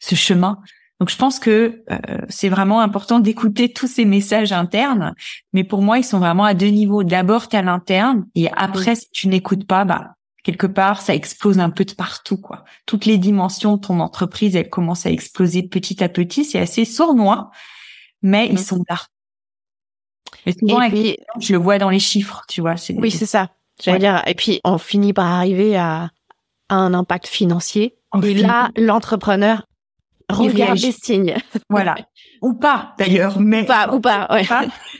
[0.00, 0.60] ce chemin.
[1.00, 1.82] Donc je pense que
[2.28, 5.14] c'est vraiment important d'écouter tous ces messages internes,
[5.52, 7.02] mais pour moi ils sont vraiment à deux niveaux.
[7.02, 11.58] D'abord tu à l'interne et après si tu n'écoutes pas, bah quelque part ça explose
[11.58, 12.64] un peu de partout quoi.
[12.86, 16.44] Toutes les dimensions de ton entreprise elles commencent à exploser petit à petit.
[16.44, 17.50] C'est assez sournois,
[18.22, 18.98] mais ils sont là.
[20.46, 22.74] Mais souvent, et puis, je le vois dans les chiffres, tu vois.
[22.96, 23.50] Oui, c'est ça.
[23.82, 24.22] J'allais dire.
[24.26, 26.10] Et puis, on finit par arriver à,
[26.70, 27.96] un impact financier.
[28.22, 29.62] et là, l'entrepreneur
[30.34, 31.36] regarde les signes.
[31.70, 31.96] Voilà.
[32.42, 33.40] Ou pas, d'ailleurs.
[33.40, 34.46] Mais ou pas, ou pas, ouais.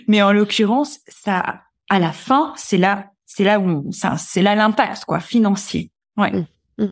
[0.09, 4.55] Mais en l'occurrence, ça, à la fin, c'est là, c'est là où ça, c'est là
[4.55, 5.91] l'impact, quoi, financier.
[6.17, 6.33] Ouais.
[6.79, 6.87] Mmh.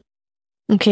[0.71, 0.89] Ok.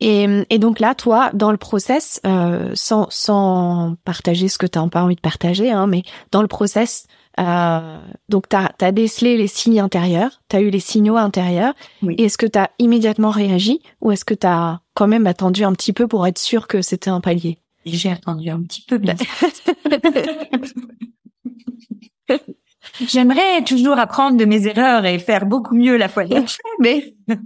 [0.00, 4.78] Et, et, donc là, toi, dans le process, euh, sans, sans partager ce que tu
[4.78, 7.06] n'as pas envie de partager, hein, mais dans le process,
[7.40, 7.98] euh,
[8.28, 11.74] donc tu as, décelé les signes intérieurs, tu as eu les signaux intérieurs.
[12.02, 12.14] Oui.
[12.18, 15.72] Est-ce que tu as immédiatement réagi ou est-ce que tu as quand même attendu un
[15.72, 17.58] petit peu pour être sûr que c'était un palier?
[17.86, 19.14] J'ai attendu un petit peu, bien
[23.00, 27.14] J'aimerais toujours apprendre de mes erreurs et faire beaucoup mieux la fois d'après, mais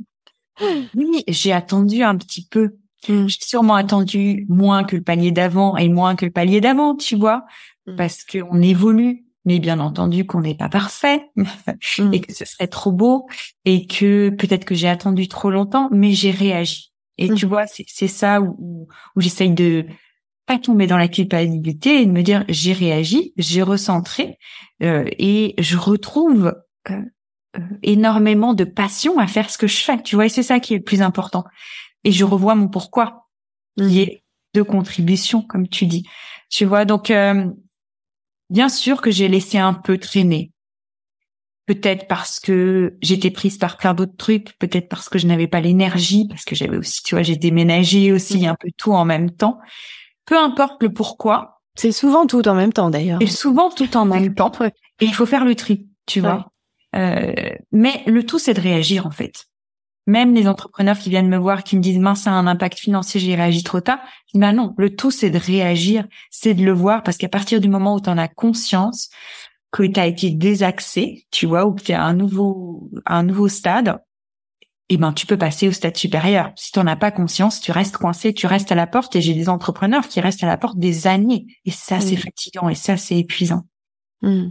[0.95, 2.77] oui, j'ai attendu un petit peu.
[3.09, 3.29] Hmm.
[3.29, 7.17] J'ai sûrement attendu moins que le palier d'avant et moins que le palier d'avant, tu
[7.17, 7.45] vois,
[7.87, 7.97] hmm.
[7.97, 9.24] parce qu'on évolue.
[9.45, 12.13] Mais bien entendu qu'on n'est pas parfait hmm.
[12.13, 13.27] et que ce serait trop beau
[13.65, 16.93] et que peut-être que j'ai attendu trop longtemps, mais j'ai réagi.
[17.19, 19.87] Et tu vois, c'est ça où, où j'essaye de
[20.47, 24.39] pas tomber dans la culpabilité et de me dire j'ai réagi, j'ai recentré
[24.83, 26.55] euh, et je retrouve
[26.91, 27.01] euh,
[27.57, 30.61] euh, énormément de passion à faire ce que je fais, tu vois, et c'est ça
[30.61, 31.45] qui est le plus important.
[32.03, 33.29] Et je revois mon pourquoi,
[33.79, 36.07] qui est de contribution, comme tu dis.
[36.51, 37.47] Tu vois, donc euh,
[38.55, 40.53] bien sûr que j'ai laissé un peu traîner.
[41.67, 45.61] Peut-être parce que j'étais prise par plein d'autres trucs, peut-être parce que je n'avais pas
[45.61, 49.31] l'énergie, parce que j'avais aussi, tu vois, j'ai déménagé aussi un peu tout en même
[49.31, 49.59] temps.
[50.25, 51.63] Peu importe le pourquoi.
[51.75, 53.21] C'est souvent tout en même temps d'ailleurs.
[53.21, 54.53] Et souvent tout en même temps.
[55.01, 56.53] Et il faut faire le tri, tu vois.
[56.95, 57.33] Euh,
[57.73, 59.47] mais le tout, c'est de réagir en fait.
[60.07, 62.79] Même les entrepreneurs qui viennent me voir, qui me disent mince, ça a un impact
[62.79, 64.01] financier, j'ai réagi trop tard.
[64.27, 67.29] Je dis bah non, le tout, c'est de réagir, c'est de le voir, parce qu'à
[67.29, 69.09] partir du moment où tu en as conscience
[69.73, 73.17] que tu as été désaxé, tu vois, ou que tu es à un nouveau, à
[73.17, 73.99] un nouveau stade,
[74.91, 76.53] eh ben tu peux passer au stade supérieur.
[76.57, 79.17] Si tu n'en as pas conscience, tu restes coincé, tu restes à la porte.
[79.17, 81.47] Et j'ai des entrepreneurs qui restent à la porte des années.
[81.65, 83.63] Et ça, c'est fatigant et ça, c'est épuisant.
[84.23, 84.49] Mmh.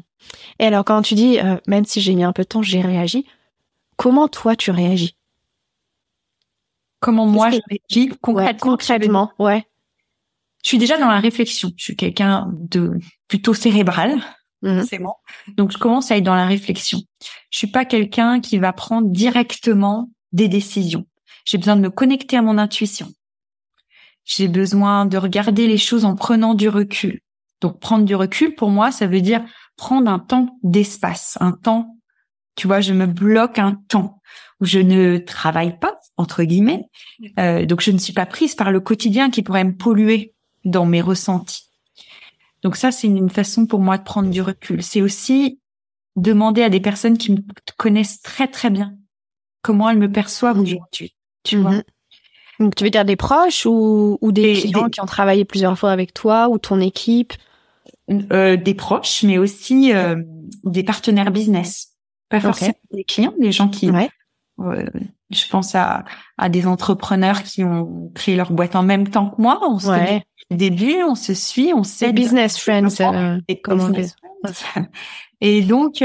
[0.59, 2.81] Et alors, quand tu dis, euh, même si j'ai mis un peu de temps, j'ai
[2.81, 3.25] réagi,
[3.95, 5.15] comment toi tu réagis?
[7.03, 9.65] Comment moi je réagis concrètement Concrètement, ouais.
[10.63, 11.71] Je suis déjà dans la réflexion.
[11.75, 14.21] Je suis quelqu'un de plutôt cérébral,
[14.61, 14.83] mmh.
[14.83, 15.13] c'est bon.
[15.49, 17.01] Donc, je commence à être dans la réflexion.
[17.49, 21.05] Je suis pas quelqu'un qui va prendre directement des décisions.
[21.43, 23.11] J'ai besoin de me connecter à mon intuition.
[24.23, 27.19] J'ai besoin de regarder les choses en prenant du recul.
[27.59, 29.43] Donc, prendre du recul, pour moi, ça veut dire
[29.75, 31.97] prendre un temps d'espace, un temps,
[32.55, 34.21] tu vois, je me bloque un temps
[34.61, 36.85] où je ne travaille pas, entre guillemets,
[37.39, 40.85] euh, donc je ne suis pas prise par le quotidien qui pourrait me polluer dans
[40.85, 41.69] mes ressentis.
[42.61, 44.83] Donc ça, c'est une façon pour moi de prendre du recul.
[44.83, 45.59] C'est aussi
[46.15, 47.39] demander à des personnes qui me
[47.77, 48.95] connaissent très très bien
[49.63, 51.15] comment elles me perçoivent aujourd'hui.
[51.43, 51.71] Tu vois.
[51.71, 51.83] Mhm.
[52.59, 55.91] Donc tu veux dire des proches ou, ou des clients qui ont travaillé plusieurs fois
[55.91, 57.33] avec toi ou ton équipe?
[58.31, 60.21] Euh, des proches, mais aussi euh,
[60.63, 61.93] des partenaires business.
[62.29, 63.89] Pas forcément des clients, des gens qui.
[63.89, 64.07] Euh,
[64.59, 66.05] je pense à,
[66.37, 69.59] à des entrepreneurs qui ont créé leur boîte en même temps que moi.
[69.63, 70.23] On se ouais.
[70.51, 72.13] début, on se suit, on sait.
[72.13, 72.89] business friends.
[73.47, 74.87] et, business friends.
[75.41, 76.03] et donc,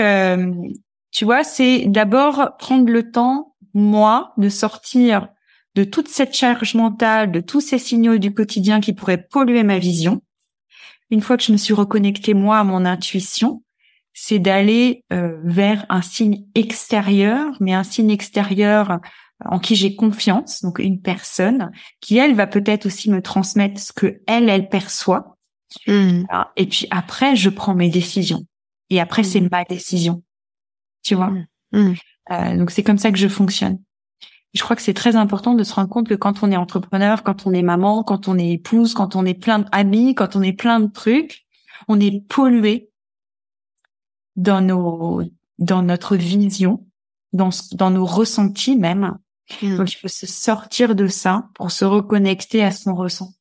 [1.10, 5.28] tu vois, c'est d'abord prendre le temps, moi, de sortir
[5.74, 9.78] de toute cette charge mentale, de tous ces signaux du quotidien qui pourraient polluer ma
[9.78, 10.22] vision
[11.10, 13.62] une fois que je me suis reconnectée moi à mon intuition,
[14.20, 18.98] c'est d'aller euh, vers un signe extérieur, mais un signe extérieur
[19.44, 23.92] en qui j'ai confiance, donc une personne qui elle va peut-être aussi me transmettre ce
[23.92, 25.36] que elle elle perçoit.
[25.86, 26.24] Mmh.
[26.56, 28.44] Et puis après je prends mes décisions.
[28.90, 29.48] Et après c'est mmh.
[29.52, 30.24] ma décision.
[31.04, 31.32] Tu vois?
[31.70, 31.92] Mmh.
[32.32, 33.78] Euh, donc c'est comme ça que je fonctionne.
[34.52, 37.22] Je crois que c'est très important de se rendre compte que quand on est entrepreneur,
[37.22, 40.42] quand on est maman, quand on est épouse, quand on est plein d'amis, quand on
[40.42, 41.46] est plein de trucs,
[41.86, 42.87] on est pollué
[44.38, 45.22] dans nos,
[45.58, 46.86] dans notre vision,
[47.34, 49.18] dans, dans nos ressentis même.
[49.60, 49.76] Mmh.
[49.76, 53.32] Donc, il faut se sortir de ça pour se reconnecter à son ressent.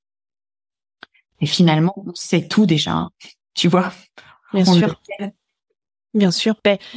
[1.40, 3.12] Et finalement, on sait tout déjà, hein.
[3.54, 3.94] tu vois.
[4.54, 5.02] Bien sûr.
[6.14, 6.56] Bien sûr.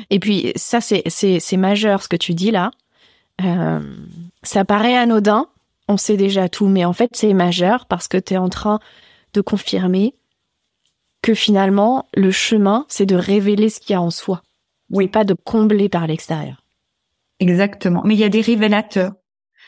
[0.09, 2.71] Et puis, ça, c'est, c'est, c'est majeur ce que tu dis là.
[3.43, 3.97] Euh,
[4.43, 5.49] ça paraît anodin,
[5.89, 8.81] on sait déjà tout, mais en fait, c'est majeur parce que tu es en train
[9.35, 10.15] de confirmer
[11.23, 14.43] que finalement, le chemin, c'est de révéler ce qu'il y a en soi.
[14.91, 15.09] Oui.
[15.09, 16.65] Pas de combler par l'extérieur.
[17.39, 18.03] Exactement.
[18.05, 19.13] Mais il y a des révélateurs.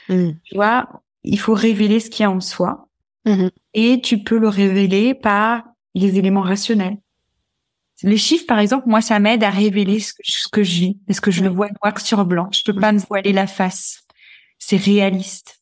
[0.09, 0.31] Mmh.
[0.45, 0.89] Tu vois,
[1.23, 2.89] il faut révéler ce qu'il y a en soi.
[3.25, 3.49] Mmh.
[3.75, 5.63] Et tu peux le révéler par
[5.95, 6.99] les éléments rationnels.
[8.03, 10.99] Les chiffres, par exemple, moi, ça m'aide à révéler ce que, ce que je vis,
[11.07, 12.49] parce que je le vois noir sur blanc?
[12.51, 14.03] Je peux pas me voiler la face.
[14.59, 15.61] C'est réaliste.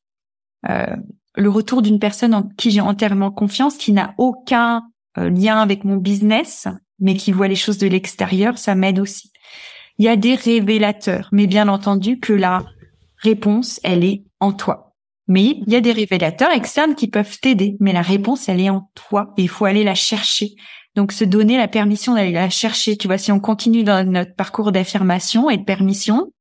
[0.69, 0.97] Euh,
[1.37, 4.83] le retour d'une personne en qui j'ai entièrement confiance, qui n'a aucun
[5.17, 9.33] lien avec mon business, mais qui voit les choses de l'extérieur, ça m'aide aussi.
[9.99, 12.65] Il y a des révélateurs, mais bien entendu que la
[13.19, 14.95] réponse, elle est en toi.
[15.29, 18.71] Mais il y a des révélateurs externes qui peuvent t'aider, mais la réponse, elle est
[18.71, 20.55] en toi et il faut aller la chercher.
[20.97, 22.97] Donc se donner la permission d'aller la chercher.
[22.97, 26.33] Tu vois, si on continue dans notre parcours d'affirmation et de permission,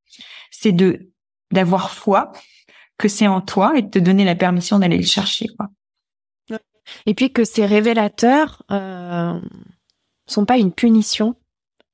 [0.52, 1.12] c'est de
[1.52, 2.32] d'avoir foi
[2.98, 5.48] que c'est en toi et de te donner la permission d'aller le chercher.
[5.58, 5.68] Quoi.
[7.06, 9.40] Et puis que ces révélateurs euh,
[10.28, 11.36] sont pas une punition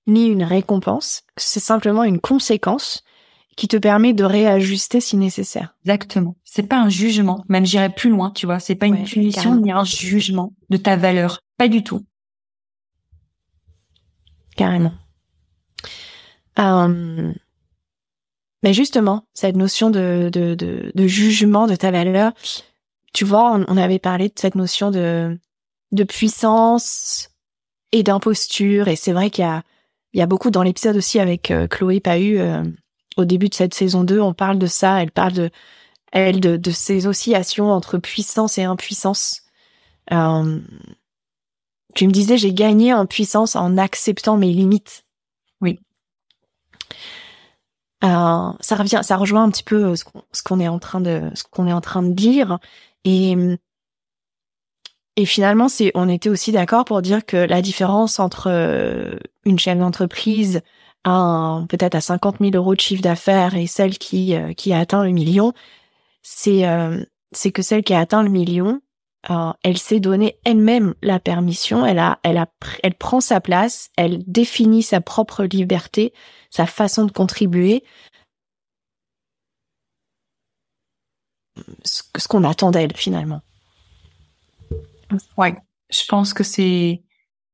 [0.08, 3.04] ni une récompense, c'est simplement une conséquence
[3.56, 5.76] qui te permet de réajuster si nécessaire.
[5.86, 6.36] Exactement.
[6.44, 9.72] C'est pas un jugement, même j'irai plus loin, tu vois, c'est pas une punition ni
[9.72, 12.02] un jugement de ta valeur, pas du tout.
[14.56, 14.94] Carrément.
[16.60, 17.34] Euh,
[18.64, 22.34] mais justement, cette notion de, de, de, de, jugement de ta valeur,
[23.16, 25.40] tu vois, on, avait parlé de cette notion de,
[25.94, 27.30] de puissance
[27.94, 29.64] et d'imposture, et c'est vrai qu'il y a,
[30.12, 32.64] il y a beaucoup dans l'épisode aussi avec euh, Chloé Pahu, euh,
[33.16, 35.50] au début de cette saison 2, on parle de ça, elle parle de,
[36.12, 39.44] elle, de, de ces oscillations entre puissance et impuissance.
[40.12, 40.60] Euh,
[41.96, 45.06] tu me disais, j'ai gagné en puissance en acceptant mes limites.
[45.62, 45.80] Oui.
[48.04, 51.46] Euh, ça revient, ça rejoint un petit peu ce qu'on est en train de, ce
[51.50, 52.60] qu'on est en train de dire.
[53.06, 53.36] Et,
[55.16, 59.60] et finalement, c'est, on était aussi d'accord pour dire que la différence entre euh, une
[59.60, 60.62] chaîne d'entreprise
[61.04, 65.04] à peut-être à 50 000 euros de chiffre d'affaires et celle qui, qui a atteint
[65.04, 65.54] le million,
[66.24, 66.64] c'est,
[67.32, 68.82] c'est que celle qui a atteint le million,
[69.64, 72.48] elle s'est donné elle-même la permission, elle a, elle a,
[72.84, 76.14] elle prend sa place, elle définit sa propre liberté,
[76.50, 77.84] sa façon de contribuer,
[81.84, 83.42] ce, qu'on attend d'elle finalement.
[85.38, 85.56] Ouais,
[85.90, 87.04] je pense que c'est,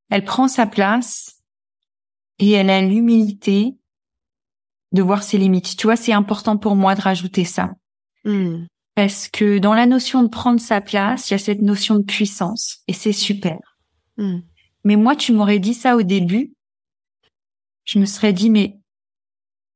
[0.10, 1.42] elle prend sa place
[2.40, 3.76] et elle a l'humilité
[4.92, 5.78] de voir ses limites.
[5.78, 7.72] Tu vois, c'est important pour moi de rajouter ça.
[8.26, 8.66] Hmm.
[8.96, 12.04] Parce que dans la notion de prendre sa place, il y a cette notion de
[12.04, 13.60] puissance et c'est super.
[14.18, 14.40] Hmm.
[14.84, 16.54] Mais moi, tu m'aurais dit ça au début,
[17.86, 18.81] je me serais dit, mais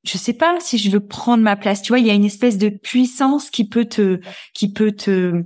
[0.05, 1.81] je sais pas si je veux prendre ma place.
[1.81, 4.19] Tu vois, il y a une espèce de puissance qui peut te,
[4.53, 5.43] qui peut te,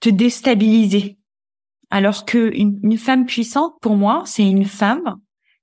[0.00, 1.18] te déstabiliser.
[1.90, 5.16] Alors que une femme puissante, pour moi, c'est une femme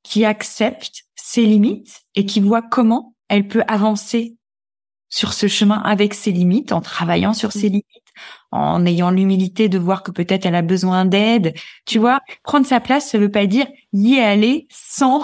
[0.04, 4.36] qui accepte ses limites et qui voit comment elle peut avancer
[5.10, 7.72] sur ce chemin avec ses limites, en travaillant sur ses mm.
[7.72, 8.14] limites,
[8.52, 11.54] en ayant l'humilité de voir que peut-être elle a besoin d'aide.
[11.86, 15.24] Tu vois, prendre sa place, ça veut pas dire y aller sans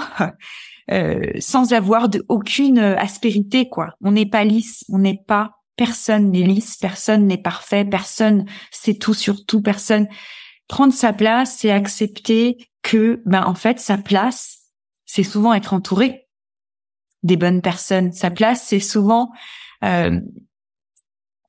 [0.91, 3.95] euh, sans avoir de aucune aspérité quoi.
[4.01, 8.95] On n'est pas lisse, on n'est pas personne n'est lisse, personne n'est parfait, personne sait
[8.95, 10.07] tout sur tout, personne
[10.67, 14.71] prendre sa place, c'est accepter que ben en fait sa place,
[15.05, 16.27] c'est souvent être entouré
[17.23, 18.11] des bonnes personnes.
[18.11, 19.31] Sa place, c'est souvent
[19.83, 20.19] euh,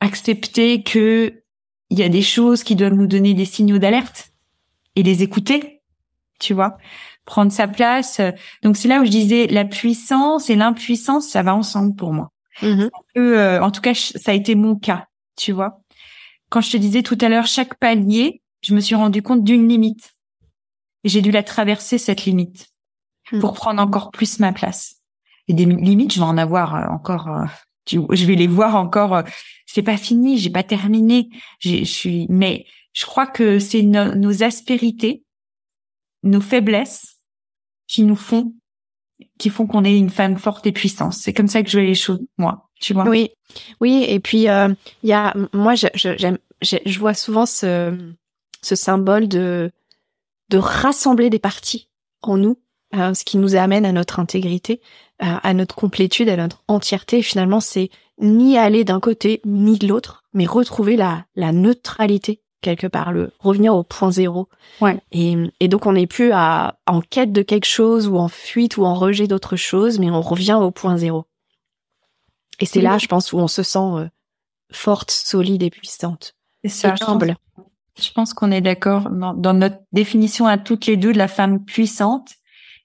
[0.01, 1.43] accepter que
[1.91, 4.33] il y a des choses qui doivent nous donner des signaux d'alerte
[4.97, 5.83] et les écouter,
[6.41, 6.79] tu vois,
[7.27, 8.21] prendre sa place.
[8.63, 12.33] Donc c'est là où je disais la puissance et l'impuissance, ça va ensemble pour moi.
[12.63, 12.91] Mm-hmm.
[13.19, 15.07] Euh, en tout cas, ça a été mon cas,
[15.37, 15.81] tu vois.
[16.49, 19.69] Quand je te disais tout à l'heure, chaque palier, je me suis rendu compte d'une
[19.69, 20.15] limite
[21.05, 22.69] et j'ai dû la traverser cette limite
[23.33, 23.41] mm.
[23.41, 24.97] pour prendre encore plus ma place.
[25.49, 27.29] Et des limites, je vais en avoir euh, encore
[27.89, 29.15] je vais les voir encore.
[29.15, 29.23] Euh,
[29.67, 31.29] c'est pas fini, j'ai pas terminé.
[31.59, 35.23] Je suis, mais je crois que c'est nos aspérités,
[36.23, 37.16] nos faiblesses
[37.87, 38.53] qui nous font
[39.39, 41.15] qui font qu'on est une femme forte et puissante.
[41.15, 42.69] C'est comme ça que je vois les choses, moi.
[42.81, 43.09] Tu vois?
[43.09, 43.31] Oui,
[43.81, 44.05] oui.
[44.09, 47.97] Et puis il y a, moi, je, j'aime, je, je vois souvent ce
[48.63, 49.71] ce symbole de
[50.51, 51.89] de rassembler des parties
[52.23, 52.59] en nous,
[52.93, 54.81] ce qui nous amène à notre intégrité,
[55.19, 57.23] à notre complétude, à notre entièreté.
[57.23, 62.89] finalement, c'est ni aller d'un côté ni de l'autre, mais retrouver la, la neutralité quelque
[62.89, 64.49] part, le revenir au point zéro.
[64.81, 64.99] Ouais.
[65.13, 68.77] Et, et donc on n'est plus à, en quête de quelque chose ou en fuite
[68.77, 71.27] ou en rejet d'autre chose, mais on revient au point zéro.
[72.59, 74.09] Et c'est là, je pense, où on se sent euh,
[74.73, 76.35] forte, solide et puissante.
[76.65, 77.37] C'est ça, humble.
[77.99, 81.65] Je pense, qu'on est d'accord dans, notre définition à toutes les deux de la femme
[81.65, 82.31] puissante.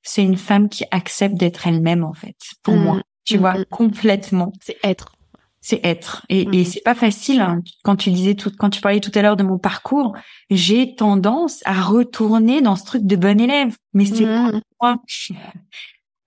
[0.03, 2.83] C'est une femme qui accepte d'être elle-même, en fait, pour mmh.
[2.83, 3.01] moi.
[3.23, 3.65] Tu vois, mmh.
[3.65, 4.51] complètement.
[4.61, 5.15] C'est être
[5.61, 6.25] c'est être.
[6.29, 7.39] Et, et c'est pas facile.
[7.39, 7.61] Hein.
[7.83, 10.15] Quand tu disais tout, quand tu parlais tout à l'heure de mon parcours,
[10.49, 13.75] j'ai tendance à retourner dans ce truc de bon élève.
[13.93, 14.61] Mais c'est pas mmh.
[14.81, 14.97] moi.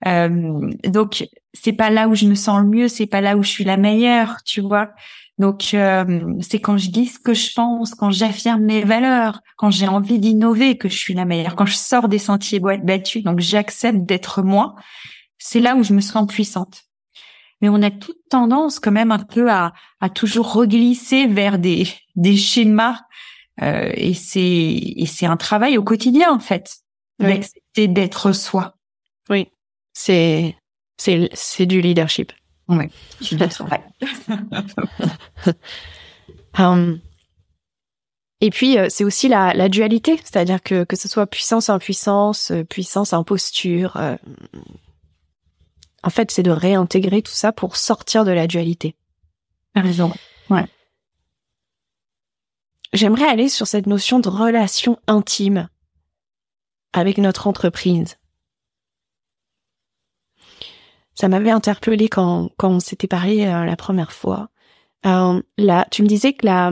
[0.05, 3.41] Euh, donc c'est pas là où je me sens le mieux, c'est pas là où
[3.41, 4.91] je suis la meilleure, tu vois.
[5.39, 9.71] Donc euh, c'est quand je dis ce que je pense, quand j'affirme mes valeurs, quand
[9.71, 13.39] j'ai envie d'innover que je suis la meilleure, quand je sors des sentiers battus, donc
[13.39, 14.75] j'accepte d'être moi.
[15.39, 16.83] C'est là où je me sens puissante
[17.61, 21.87] mais on a toute tendance quand même un peu à, à toujours reglisser vers des,
[22.15, 22.99] des schémas
[23.61, 26.77] euh, et c'est et c'est un travail au quotidien en fait
[27.19, 28.75] d'accepter d'être soi.
[29.29, 29.47] Oui,
[29.93, 30.55] c'est
[30.97, 32.33] c'est c'est du leadership.
[32.67, 32.89] Oui,
[33.21, 33.35] je
[36.57, 36.99] um,
[38.41, 42.51] et puis euh, c'est aussi la, la dualité, c'est-à-dire que que ce soit puissance impuissance,
[42.51, 44.15] euh, puissance imposture, euh,
[46.05, 48.95] en fait, c'est de réintégrer tout ça pour sortir de la dualité.
[49.75, 50.13] raison.
[50.51, 50.65] Ouais.
[52.93, 55.67] J'aimerais aller sur cette notion de relation intime
[56.93, 58.17] avec notre entreprise.
[61.15, 64.49] Ça m'avait interpellé quand, quand on s'était parlé euh, la première fois.
[65.07, 66.71] Euh, là, tu me disais que la,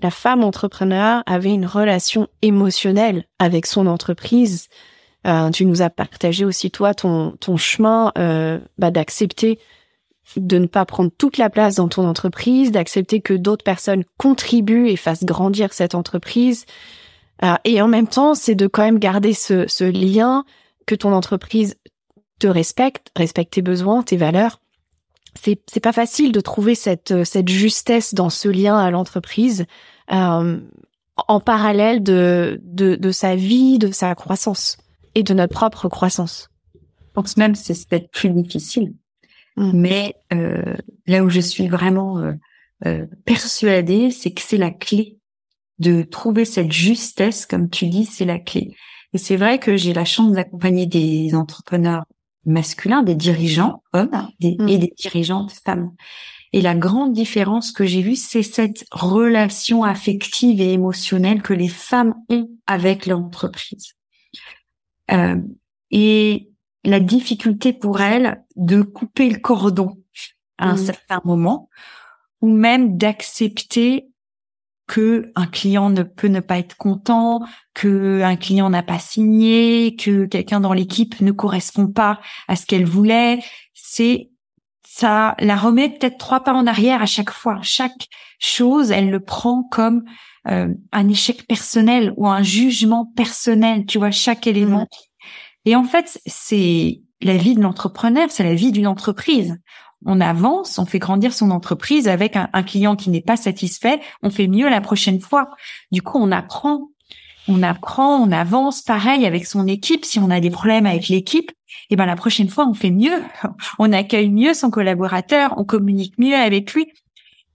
[0.00, 4.68] la femme entrepreneur avait une relation émotionnelle avec son entreprise
[5.28, 9.58] euh, tu nous as partagé aussi toi ton chemin euh, bah, d'accepter
[10.36, 14.88] de ne pas prendre toute la place dans ton entreprise, d'accepter que d'autres personnes contribuent
[14.88, 16.66] et fassent grandir cette entreprise.
[17.42, 20.44] Euh, et en même temps, c'est de quand même garder ce, lien
[20.86, 21.76] que ton entreprise
[22.38, 24.60] te respecte, respecte tes besoins, tes valeurs.
[25.34, 29.66] C'est c'est pas facile de trouver cette justesse dans ce lien à l'entreprise
[30.08, 34.78] en parallèle de sa vie, de sa croissance
[35.14, 36.48] et de notre propre croissance.
[36.74, 38.94] Je pense même que c'est peut-être plus difficile.
[39.56, 39.72] Mm.
[39.74, 40.74] Mais euh,
[41.06, 42.32] là où je suis vraiment euh,
[42.86, 45.18] euh, persuadée, c'est que c'est la clé
[45.78, 48.74] de trouver cette justesse, comme tu dis, c'est la clé.
[49.12, 52.04] Et c'est vrai que j'ai la chance d'accompagner des entrepreneurs
[52.44, 54.68] masculins, des dirigeants hommes mm.
[54.68, 55.92] et des dirigeantes femmes.
[56.52, 61.68] Et la grande différence que j'ai vue, c'est cette relation affective et émotionnelle que les
[61.68, 63.94] femmes ont avec leur entreprise.
[65.10, 65.36] Euh,
[65.90, 66.50] et
[66.84, 70.02] la difficulté pour elle de couper le cordon
[70.58, 70.78] à un mmh.
[70.78, 71.68] certain moment,
[72.40, 74.08] ou même d'accepter
[74.86, 77.42] que un client ne peut ne pas être content,
[77.74, 82.66] que un client n'a pas signé, que quelqu'un dans l'équipe ne correspond pas à ce
[82.66, 83.38] qu'elle voulait,
[83.74, 84.30] c'est
[84.82, 87.60] ça la remet peut-être trois pas en arrière à chaque fois.
[87.62, 88.08] Chaque
[88.40, 90.04] chose, elle le prend comme
[90.50, 94.82] euh, un échec personnel ou un jugement personnel, tu vois, chaque élément.
[94.82, 94.86] Mm.
[95.66, 99.58] Et en fait, c'est la vie de l'entrepreneur, c'est la vie d'une entreprise.
[100.06, 104.30] On avance, on fait grandir son entreprise avec un, client qui n'est pas satisfait, on
[104.30, 105.50] fait mieux la prochaine fois.
[105.90, 106.88] Du coup, on apprend,
[107.48, 110.04] on apprend, on avance pareil avec son équipe.
[110.04, 112.90] Si on a des problèmes avec l'équipe, et eh ben la prochaine fois, on fait
[112.90, 113.22] mieux.
[113.78, 116.92] On accueille mieux son collaborateur, on communique mieux avec lui.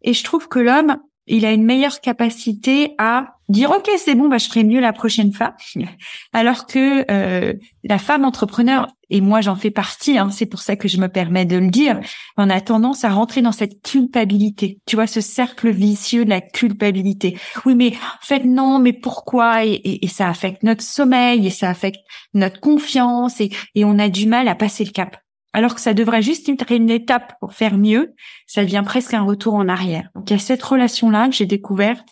[0.01, 4.29] Et je trouve que l'homme, il a une meilleure capacité à dire ok c'est bon
[4.29, 5.55] bah je ferai mieux la prochaine fois.
[6.33, 7.53] Alors que euh,
[7.83, 11.07] la femme entrepreneur et moi j'en fais partie hein, c'est pour ça que je me
[11.07, 11.99] permets de le dire
[12.37, 14.79] on a tendance à rentrer dans cette culpabilité.
[14.85, 17.37] Tu vois ce cercle vicieux de la culpabilité.
[17.65, 19.65] Oui mais en fait non mais pourquoi?
[19.65, 22.01] Et, ça affecte notre sommeil et ça affecte
[22.33, 23.51] notre confiance et
[23.85, 25.22] on a du mal à passer le cap
[25.53, 28.13] alors que ça devrait juste être une étape pour faire mieux,
[28.47, 30.09] ça devient presque un retour en arrière.
[30.15, 32.07] Donc il y a cette relation-là que j'ai découverte.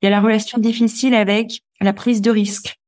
[0.00, 2.78] Il y a la relation difficile avec la prise de risque.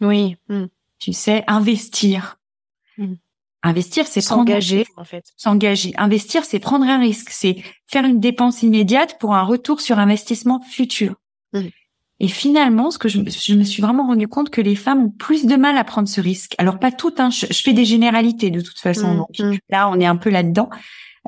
[0.00, 0.36] Oui.
[0.48, 0.66] Hmm.
[0.98, 2.38] Tu sais, investir.
[2.96, 3.14] Hmm.
[3.62, 5.32] Investir, c'est s'engager en fait.
[5.36, 5.92] S'engager.
[5.96, 10.62] Investir, c'est prendre un risque, c'est faire une dépense immédiate pour un retour sur investissement
[10.62, 11.14] futur.
[11.52, 11.68] Hmm.
[12.22, 15.10] Et finalement, ce que je, je, me suis vraiment rendu compte que les femmes ont
[15.10, 16.54] plus de mal à prendre ce risque.
[16.56, 19.16] Alors pas toutes, hein, je, fais des généralités de toute façon.
[19.16, 19.58] Donc, mmh.
[19.70, 20.70] là, on est un peu là-dedans.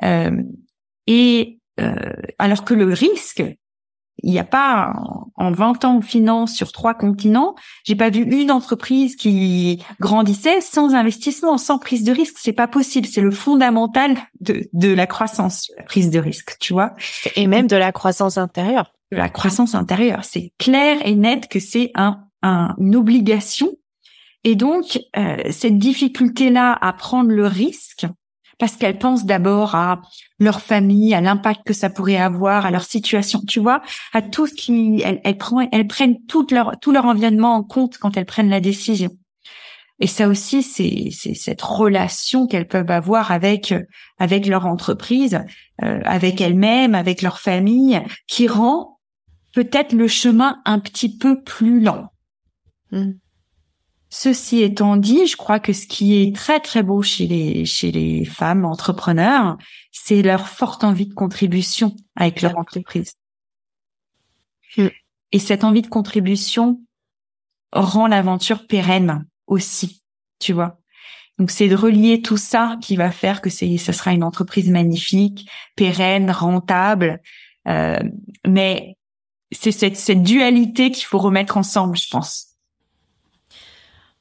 [0.05, 0.41] Euh,
[1.05, 3.43] et euh, alors que le risque,
[4.23, 4.93] il n'y a pas
[5.35, 10.61] en 20 ans en finance sur trois continents, j'ai pas vu une entreprise qui grandissait
[10.61, 12.37] sans investissement, sans prise de risque.
[12.39, 13.07] C'est pas possible.
[13.07, 16.95] C'est le fondamental de, de la croissance, la prise de risque, tu vois.
[17.35, 18.93] Et même de la croissance intérieure.
[19.11, 20.23] De la croissance intérieure.
[20.23, 23.71] C'est clair et net que c'est un, un, une obligation.
[24.43, 28.05] Et donc, euh, cette difficulté-là à prendre le risque,
[28.57, 30.01] parce qu'elles pensent d'abord à
[30.39, 33.81] leur famille, à l'impact que ça pourrait avoir, à leur situation, tu vois,
[34.13, 37.63] à tout ce qui, elles, elles, prennent, elles prennent tout leur, tout leur environnement en
[37.63, 39.11] compte quand elles prennent la décision.
[39.99, 43.73] Et ça aussi, c'est, c'est cette relation qu'elles peuvent avoir avec,
[44.19, 45.39] avec leur entreprise,
[45.83, 48.99] euh, avec elles-mêmes, avec leur famille, qui rend
[49.53, 52.11] peut-être le chemin un petit peu plus lent.
[52.91, 53.11] Mmh.
[54.17, 57.91] Ceci étant dit, je crois que ce qui est très très beau chez les chez
[57.91, 59.57] les femmes entrepreneurs,
[59.91, 63.15] c'est leur forte envie de contribution avec leur entreprise.
[64.77, 66.79] Et cette envie de contribution
[67.73, 70.01] rend l'aventure pérenne aussi,
[70.39, 70.79] tu vois.
[71.37, 74.69] Donc c'est de relier tout ça qui va faire que c'est ça sera une entreprise
[74.69, 77.21] magnifique, pérenne, rentable,
[77.67, 77.99] euh,
[78.47, 78.95] mais
[79.51, 82.54] c'est cette, cette dualité qu'il faut remettre ensemble, je pense.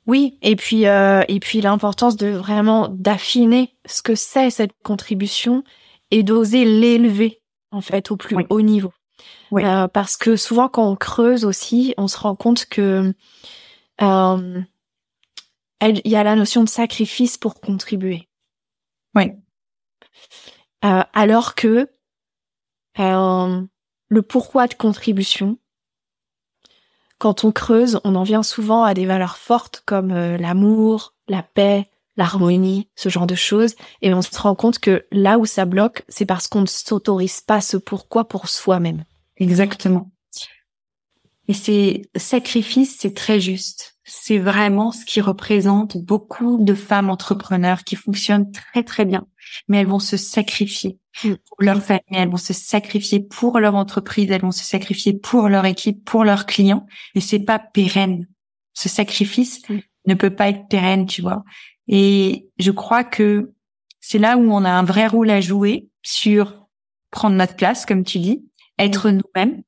[0.06, 5.64] Oui, et puis euh, et puis l'importance de vraiment d'affiner ce que c'est cette contribution
[6.10, 7.40] et d'oser l'élever
[7.70, 8.46] en fait au plus Oui.
[8.50, 8.92] haut niveau.
[9.50, 9.64] Oui.
[9.64, 13.14] Euh, parce que souvent quand on creuse aussi, on se rend compte que
[14.02, 14.60] euh,
[15.82, 18.28] il y a la notion de sacrifice pour contribuer.
[19.14, 19.32] Oui.
[20.84, 21.88] Euh, alors que
[22.98, 23.62] euh,
[24.08, 25.58] le pourquoi de contribution,
[27.18, 31.42] quand on creuse, on en vient souvent à des valeurs fortes comme euh, l'amour, la
[31.42, 33.74] paix, l'harmonie, ce genre de choses.
[34.02, 37.40] Et on se rend compte que là où ça bloque, c'est parce qu'on ne s'autorise
[37.40, 39.04] pas ce pourquoi pour soi-même.
[39.36, 40.10] Exactement.
[41.48, 43.98] Et c'est sacrifice, c'est très juste.
[44.04, 49.26] C'est vraiment ce qui représente beaucoup de femmes entrepreneurs qui fonctionnent très très bien,
[49.68, 51.34] mais elles vont se sacrifier Mm.
[51.48, 55.48] pour leur famille, elles vont se sacrifier pour leur entreprise, elles vont se sacrifier pour
[55.48, 58.26] leur équipe, pour leurs clients, et c'est pas pérenne.
[58.72, 59.78] Ce sacrifice Mm.
[60.06, 61.44] ne peut pas être pérenne, tu vois.
[61.86, 63.52] Et je crois que
[64.00, 66.66] c'est là où on a un vrai rôle à jouer sur
[67.10, 68.44] prendre notre place, comme tu dis,
[68.78, 69.62] être nous-mêmes,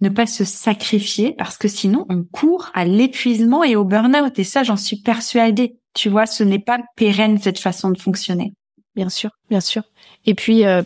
[0.00, 4.36] ne pas se sacrifier parce que sinon on court à l'épuisement et au burn-out.
[4.38, 5.76] Et ça, j'en suis persuadée.
[5.94, 8.54] Tu vois, ce n'est pas pérenne cette façon de fonctionner.
[8.94, 9.82] Bien sûr, bien sûr.
[10.24, 10.82] Et puis, euh,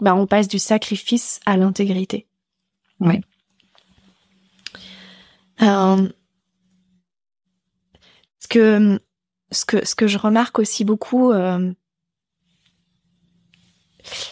[0.00, 2.26] bah, on passe du sacrifice à l'intégrité.
[3.00, 3.20] Oui.
[5.62, 6.08] Euh,
[8.38, 9.00] ce que
[9.50, 11.72] ce que ce que je remarque aussi beaucoup, euh,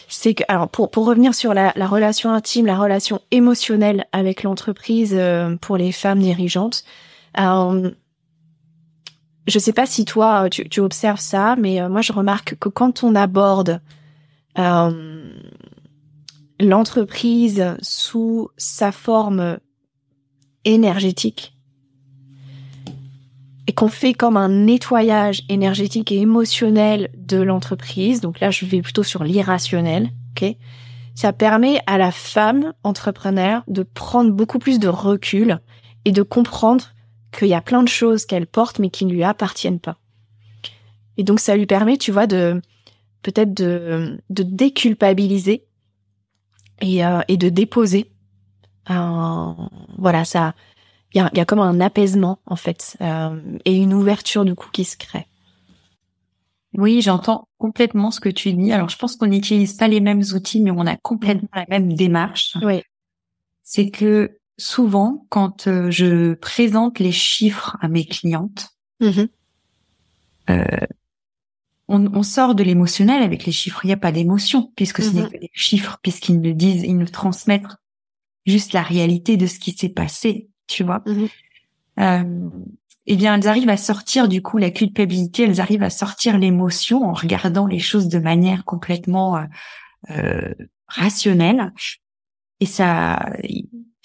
[0.07, 4.43] c'est que alors pour pour revenir sur la, la relation intime, la relation émotionnelle avec
[4.43, 5.19] l'entreprise
[5.61, 6.83] pour les femmes dirigeantes.
[9.49, 12.69] Je sais pas si toi tu, tu observes ça, mais euh, moi je remarque que
[12.69, 13.81] quand on aborde
[14.57, 15.33] euh,
[16.59, 19.57] l'entreprise sous sa forme
[20.65, 21.55] énergétique
[23.67, 28.81] et qu'on fait comme un nettoyage énergétique et émotionnel de l'entreprise, donc là je vais
[28.81, 30.09] plutôt sur l'irrationnel,
[31.15, 35.59] Ça permet à la femme entrepreneur de prendre beaucoup plus de recul
[36.05, 36.93] et de comprendre
[37.31, 39.97] qu'il y a plein de choses qu'elle porte mais qui ne lui appartiennent pas.
[41.17, 42.61] Et donc ça lui permet, tu vois, de
[43.21, 45.65] peut-être de, de déculpabiliser
[46.81, 48.11] et, euh, et de déposer.
[48.89, 49.53] Euh,
[49.97, 50.55] voilà, ça,
[51.13, 54.55] il y a, y a comme un apaisement en fait euh, et une ouverture du
[54.55, 55.27] coup qui se crée.
[56.75, 58.71] Oui, j'entends complètement ce que tu dis.
[58.71, 61.93] Alors, je pense qu'on n'utilise pas les mêmes outils, mais on a complètement la même
[61.93, 62.55] démarche.
[62.61, 62.83] Oui.
[63.63, 69.27] C'est que souvent, quand euh, je présente les chiffres à mes clientes, Mhm.
[70.49, 70.63] euh,
[71.87, 73.83] on, on sort de l'émotionnel avec les chiffres.
[73.83, 76.97] Il n'y a pas d'émotion puisque ce n'est que des chiffres, puisqu'ils ne disent, ils
[76.97, 77.77] nous transmettent
[78.45, 81.01] juste la réalité de ce qui s'est passé, tu vois.
[81.05, 81.27] Mhm.
[81.99, 82.49] Euh,
[83.07, 87.03] eh bien, elles arrivent à sortir du coup la culpabilité, elles arrivent à sortir l'émotion
[87.03, 89.45] en regardant les choses de manière complètement euh,
[90.11, 90.53] euh,
[90.87, 91.73] rationnelle,
[92.59, 93.31] et ça,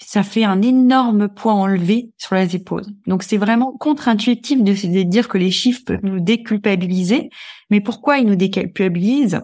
[0.01, 2.85] ça fait un énorme poids enlevé sur les épaules.
[3.07, 7.29] Donc, c'est vraiment contre-intuitif de se dire que les chiffres peuvent nous déculpabiliser,
[7.69, 9.41] mais pourquoi ils nous déculpabilisent?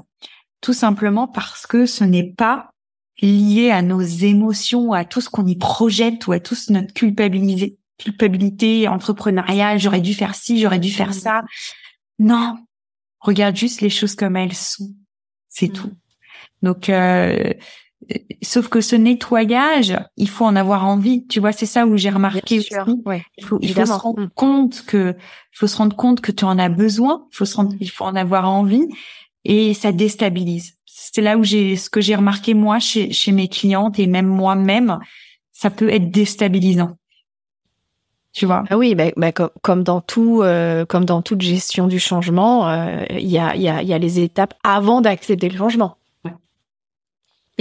[0.59, 2.71] Tout simplement parce que ce n'est pas
[3.21, 6.93] lié à nos émotions, à tout ce qu'on y projette ou à tout ce notre
[6.93, 9.79] culpabilité, culpabilité entrepreneuriale.
[9.79, 11.43] J'aurais dû faire ci, j'aurais dû faire ça.
[12.19, 12.57] Non,
[13.19, 14.93] regarde juste les choses comme elles sont.
[15.49, 15.73] C'est mmh.
[15.73, 15.91] tout.
[16.61, 17.53] Donc, euh,
[18.41, 21.25] sauf que ce nettoyage, il faut en avoir envie.
[21.27, 22.61] Tu vois, c'est ça où j'ai remarqué.
[23.05, 26.31] Ouais, il faut, il faut se rendre compte que, il faut se rendre compte que
[26.31, 27.25] tu en as besoin.
[27.31, 28.87] Il faut se rendre, il faut en avoir envie
[29.45, 30.73] et ça déstabilise.
[30.85, 34.27] C'est là où j'ai, ce que j'ai remarqué moi chez, chez mes clientes et même
[34.27, 34.99] moi-même,
[35.51, 36.97] ça peut être déstabilisant.
[38.33, 38.63] Tu vois?
[38.69, 43.03] Ah oui, bah, bah, comme, dans tout, euh, comme dans toute gestion du changement, euh,
[43.09, 45.97] il y, a, y, a, y a les étapes avant d'accepter le changement.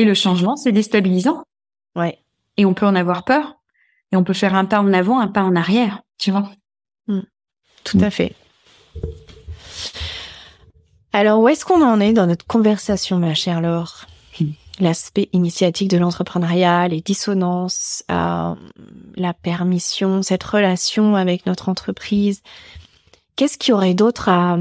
[0.01, 1.43] Et le changement, c'est déstabilisant.
[1.95, 2.21] Ouais.
[2.57, 3.57] Et on peut en avoir peur.
[4.13, 6.51] Et on peut faire un pas en avant, un pas en arrière, tu vois.
[7.07, 7.21] Hmm.
[7.85, 8.35] Tout à fait.
[11.13, 14.07] Alors, où est-ce qu'on en est dans notre conversation, ma chère Laure?
[14.81, 18.55] L'aspect initiatique de l'entrepreneuriat, les dissonances, euh,
[19.17, 22.41] la permission, cette relation avec notre entreprise.
[23.37, 24.57] Qu'est-ce qu'il y aurait d'autre à,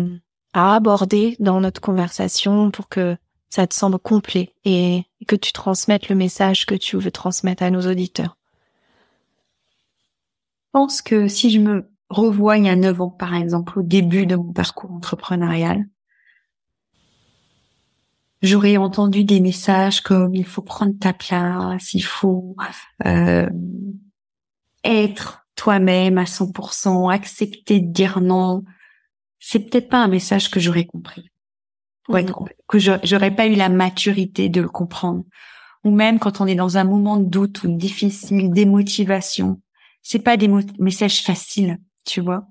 [0.54, 3.16] à aborder dans notre conversation pour que
[3.50, 7.72] ça te semble complet et que tu transmettes le message que tu veux transmettre à
[7.72, 8.38] nos auditeurs
[10.66, 13.84] Je pense que si je me revois il y a neuf ans, par exemple, au
[13.84, 15.86] début de mon parcours entrepreneurial,
[18.42, 22.56] j'aurais entendu des messages comme il faut prendre ta place, il faut
[23.06, 23.50] euh,
[24.84, 28.64] être toi-même à 100%, accepter de dire non.
[29.40, 31.30] C'est peut-être pas un message que j'aurais compris.
[32.10, 32.34] Ouais, mmh.
[32.68, 35.24] que j'aurais pas eu la maturité de le comprendre.
[35.84, 39.62] Ou même quand on est dans un moment de doute ou difficile, démotivation,
[40.02, 40.50] c'est pas des
[40.80, 42.48] messages faciles, tu vois.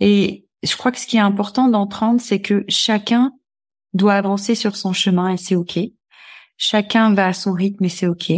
[0.00, 3.32] Et je crois que ce qui est important d'entendre, c'est que chacun
[3.92, 5.78] doit avancer sur son chemin et c'est ok.
[6.56, 8.32] Chacun va à son rythme et c'est ok.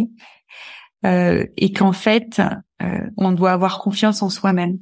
[1.05, 2.41] Euh, et qu'en fait,
[2.83, 4.79] euh, on doit avoir confiance en soi-même.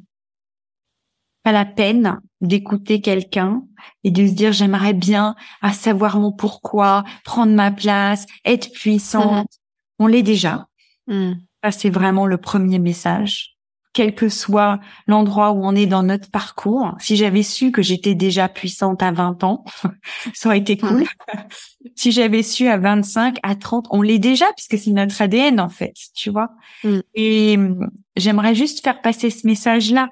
[1.44, 3.62] Pas la peine d'écouter quelqu'un
[4.02, 9.46] et de se dire j'aimerais bien à savoir mon pourquoi, prendre ma place, être puissante.
[9.46, 9.98] Mm-hmm.
[10.00, 10.66] On l'est déjà.
[11.06, 11.34] Mm.
[11.62, 13.54] Ça c'est vraiment le premier message
[13.94, 16.94] quel que soit l'endroit où on est dans notre parcours.
[16.98, 19.64] Si j'avais su que j'étais déjà puissante à 20 ans,
[20.34, 21.04] ça aurait été cool.
[21.94, 25.68] si j'avais su à 25, à 30, on l'est déjà puisque c'est notre ADN en
[25.68, 26.50] fait, tu vois.
[26.82, 26.98] Mm.
[27.14, 30.08] Et hum, j'aimerais juste faire passer ce message-là.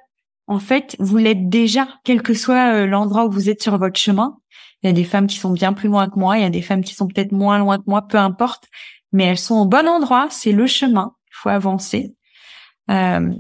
[0.47, 3.99] En fait, vous l'êtes déjà, quel que soit euh, l'endroit où vous êtes sur votre
[3.99, 4.38] chemin.
[4.82, 6.51] Il y a des femmes qui sont bien plus loin que moi, il y a
[6.51, 8.64] des femmes qui sont peut-être moins loin que moi, peu importe.
[9.12, 11.14] Mais elles sont au bon endroit, c'est le chemin.
[11.28, 12.14] Il faut avancer.
[12.90, 13.30] Euh,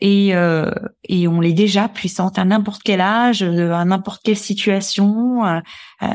[0.00, 0.72] et, euh,
[1.04, 5.44] et on l'est déjà puissante à n'importe quel âge, à n'importe quelle situation.
[5.44, 5.60] Euh,
[6.02, 6.08] euh,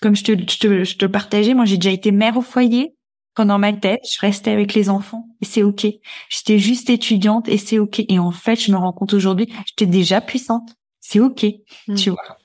[0.00, 2.94] comme je te, je te, je te partageais, moi j'ai déjà été mère au foyer.
[3.34, 5.86] Pendant ma tête, je restais avec les enfants et c'est ok.
[6.28, 8.00] J'étais juste étudiante et c'est ok.
[8.08, 10.74] Et en fait, je me rends compte aujourd'hui, j'étais déjà puissante.
[11.00, 11.46] C'est ok,
[11.88, 11.94] mmh.
[11.94, 12.38] tu vois.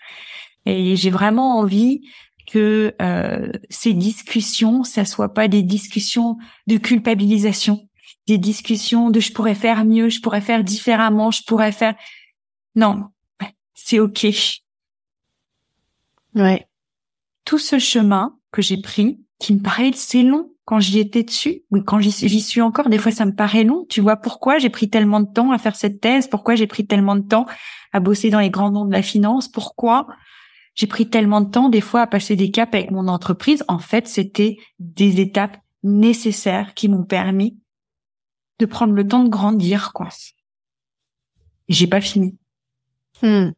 [0.65, 2.01] Et j'ai vraiment envie
[2.47, 7.87] que euh, ces discussions, ça soit pas des discussions de culpabilisation,
[8.25, 11.95] des discussions de je pourrais faire mieux, je pourrais faire différemment, je pourrais faire.
[12.75, 13.09] Non,
[13.73, 14.27] c'est ok.
[16.35, 16.67] Ouais.
[17.45, 21.63] Tout ce chemin que j'ai pris, qui me paraît c'est long quand j'y étais dessus,
[21.71, 23.85] ou quand j'y suis encore, des fois ça me paraît long.
[23.87, 26.85] Tu vois pourquoi j'ai pris tellement de temps à faire cette thèse, pourquoi j'ai pris
[26.85, 27.45] tellement de temps
[27.93, 30.07] à bosser dans les grands noms de la finance, pourquoi
[30.75, 33.63] j'ai pris tellement de temps des fois à passer des caps avec mon entreprise?
[33.69, 37.57] En fait, c'était des étapes nécessaires qui m'ont permis
[38.59, 40.09] de prendre le temps de grandir, quoi.
[41.69, 42.35] j'ai pas fini.
[43.21, 43.51] Hmm.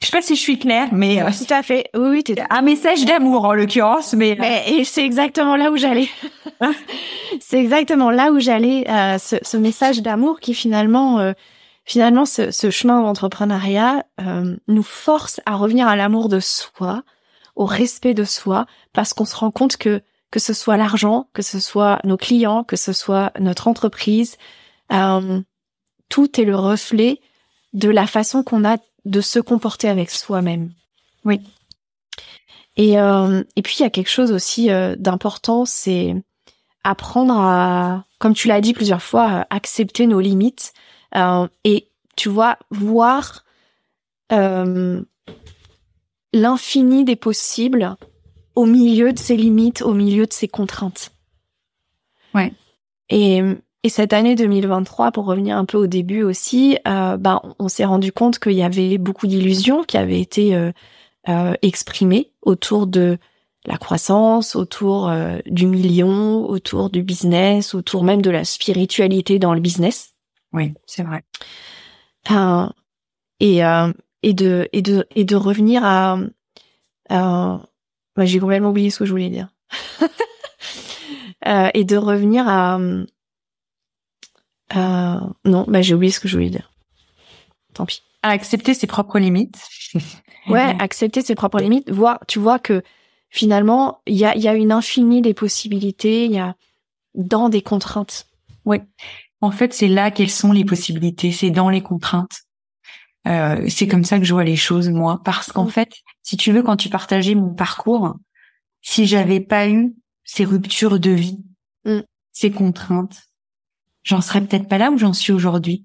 [0.00, 1.88] Je sais pas si je suis claire, mais euh, tout à fait.
[1.94, 5.76] Oui, oui, un message d'amour en l'occurrence, mais, euh, mais et c'est exactement là où
[5.76, 6.08] j'allais.
[7.40, 8.88] c'est exactement là où j'allais.
[8.90, 11.32] Euh, ce, ce, message d'amour qui finalement, euh,
[11.84, 14.04] finalement, ce, ce chemin d'entrepreneuriat
[14.68, 17.02] nous force à revenir à l'amour de soi,
[17.56, 20.02] au respect de soi, parce qu'on se rend compte que
[20.34, 24.36] que ce soit l'argent, que ce soit nos clients, que ce soit notre entreprise,
[24.92, 25.40] euh,
[26.08, 27.20] tout est le reflet
[27.72, 30.72] de la façon qu'on a de se comporter avec soi-même.
[31.24, 31.40] Oui.
[32.76, 36.14] Et, euh, et puis il y a quelque chose aussi euh, d'important, c'est
[36.82, 40.72] apprendre à, comme tu l'as dit plusieurs fois, accepter nos limites
[41.62, 43.44] et tu vois voir
[46.32, 47.96] l'infini des possibles
[48.56, 51.12] au milieu de ses limites, au milieu de ses contraintes.
[52.34, 52.52] Ouais.
[53.08, 53.42] Et,
[53.84, 57.84] et cette année 2023, pour revenir un peu au début aussi, euh, ben, on s'est
[57.84, 60.72] rendu compte qu'il y avait beaucoup d'illusions qui avaient été euh,
[61.28, 63.18] euh, exprimées autour de
[63.66, 69.52] la croissance, autour euh, du million, autour du business, autour même de la spiritualité dans
[69.52, 70.14] le business.
[70.54, 71.22] Oui, c'est vrai.
[73.40, 76.16] et euh, et de et de et de revenir à,
[78.16, 79.48] j'ai complètement oublié ce que je voulais dire.
[81.46, 82.78] euh, et de revenir à
[84.74, 86.70] non, bah j'ai oublié ce que je voulais dire.
[87.74, 88.02] Tant pis.
[88.22, 89.60] À accepter ses propres limites.
[90.48, 92.82] ouais, accepter ses propres limites, voir, tu vois que
[93.30, 96.54] finalement, il y a, y a une infinie des possibilités, il y a
[97.14, 98.26] dans des contraintes.
[98.64, 98.78] Oui.
[99.40, 102.44] En fait, c'est là quelles sont les possibilités, c'est dans les contraintes.
[103.26, 105.20] Euh, c'est comme ça que je vois les choses, moi.
[105.24, 105.70] Parce qu'en mm.
[105.70, 108.14] fait, si tu veux, quand tu partageais mon parcours,
[108.82, 109.94] si j'avais pas eu
[110.24, 111.42] ces ruptures de vie,
[111.84, 112.00] mm.
[112.32, 113.24] ces contraintes,
[114.04, 115.84] j'en serais peut-être pas là où j'en suis aujourd'hui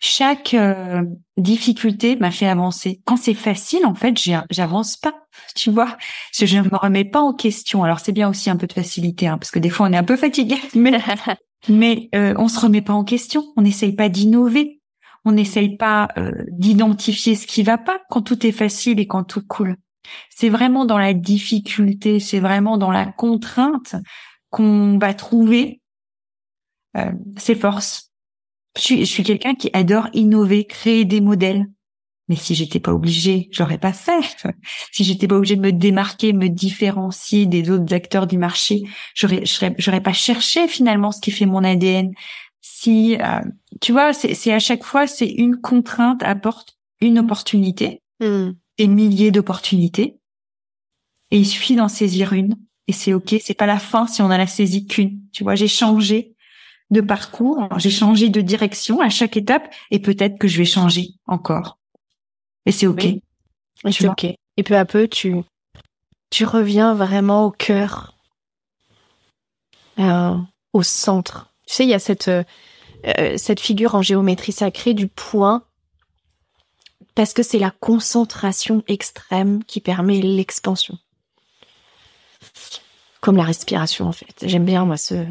[0.00, 1.02] chaque euh,
[1.36, 3.00] difficulté m'a fait avancer.
[3.04, 4.16] Quand c'est facile, en fait,
[4.50, 5.14] j'avance pas.
[5.54, 5.96] Tu vois,
[6.32, 7.84] je ne me remets pas en question.
[7.84, 9.96] Alors c'est bien aussi un peu de facilité, hein, parce que des fois on est
[9.96, 10.98] un peu fatigué, mais
[11.68, 13.44] mais euh, on se remet pas en question.
[13.56, 14.80] On n'essaye pas d'innover.
[15.24, 19.22] On n'essaye pas euh, d'identifier ce qui va pas quand tout est facile et quand
[19.22, 19.76] tout coule.
[20.28, 23.94] C'est vraiment dans la difficulté, c'est vraiment dans la contrainte
[24.50, 25.80] qu'on va trouver
[26.96, 28.08] euh, ses forces
[28.76, 31.66] je suis, quelqu'un qui adore innover, créer des modèles.
[32.28, 34.44] Mais si j'étais pas obligée, j'aurais pas fait.
[34.92, 38.82] Si j'étais pas obligée de me démarquer, me différencier des autres acteurs du marché,
[39.14, 39.42] j'aurais,
[39.78, 42.12] j'aurais pas cherché finalement ce qui fait mon ADN.
[42.60, 43.40] Si, euh,
[43.80, 48.50] tu vois, c'est à chaque fois, c'est une contrainte apporte une opportunité, mmh.
[48.78, 50.18] des milliers d'opportunités,
[51.30, 52.56] et il suffit d'en saisir une.
[52.88, 55.20] Et c'est ok, c'est pas la fin si on a la saisie qu'une.
[55.32, 56.34] Tu vois, j'ai changé
[56.90, 61.10] de parcours, j'ai changé de direction à chaque étape et peut-être que je vais changer
[61.26, 61.78] encore.
[62.66, 63.06] Et c'est ok.
[63.90, 64.24] c'est ok.
[64.56, 65.36] Et peu à peu, tu
[66.30, 68.14] tu reviens vraiment au cœur,
[69.98, 70.36] euh,
[70.72, 71.52] au centre.
[71.66, 72.44] Tu sais, il y a cette euh,
[73.36, 75.62] cette figure en géométrie sacrée du point
[77.14, 80.98] parce que c'est la concentration extrême qui permet l'expansion.
[83.20, 84.34] Comme la respiration en fait.
[84.42, 85.26] J'aime bien moi ce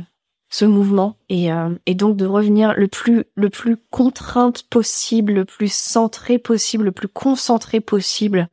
[0.50, 5.45] ce mouvement et, euh, et donc de revenir le plus le plus contrainte possible, le
[5.45, 8.48] plus centré possible, le plus concentré possible.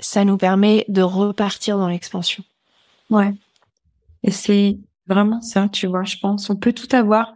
[0.00, 2.44] Ça nous permet de repartir dans l'expansion.
[3.10, 3.34] Ouais.
[4.22, 6.50] Et c'est vraiment ça, tu vois, je pense.
[6.50, 7.34] On peut tout avoir.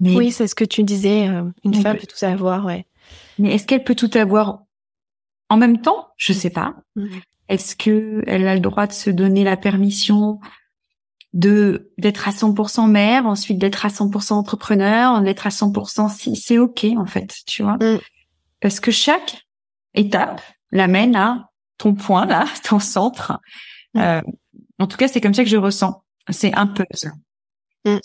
[0.00, 0.16] Mais...
[0.16, 1.28] Oui, c'est ce que tu disais.
[1.28, 2.06] Euh, une femme peut...
[2.06, 2.86] tout avoir, ouais.
[3.38, 4.62] Mais est-ce qu'elle peut tout avoir
[5.48, 6.08] en même temps?
[6.16, 6.74] Je sais pas.
[7.48, 10.40] Est-ce que elle a le droit de se donner la permission?
[11.32, 16.58] De d'être à 100% mère, ensuite d'être à 100% entrepreneur, d'être à 100% si c'est
[16.58, 17.76] ok en fait, tu vois.
[17.76, 18.00] Mm.
[18.60, 19.46] Parce que chaque
[19.94, 23.38] étape l'amène à ton point là, ton centre.
[23.94, 24.00] Mm.
[24.00, 24.22] Euh,
[24.78, 26.02] en tout cas, c'est comme ça que je ressens.
[26.30, 27.12] C'est un puzzle.
[27.84, 27.98] Mm.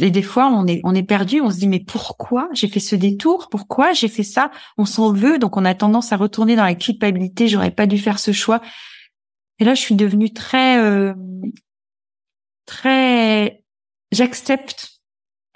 [0.00, 1.40] Et des fois, on est on est perdu.
[1.40, 3.48] On se dit mais pourquoi j'ai fait ce détour?
[3.50, 4.50] Pourquoi j'ai fait ça?
[4.78, 7.46] On s'en veut, donc on a tendance à retourner dans la culpabilité.
[7.46, 8.60] J'aurais pas dû faire ce choix.
[9.60, 11.14] Et là, je suis devenue très euh,
[12.66, 13.64] très,
[14.12, 15.00] j'accepte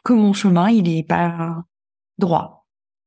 [0.04, 1.64] que mon chemin, il est pas
[2.18, 2.66] droit.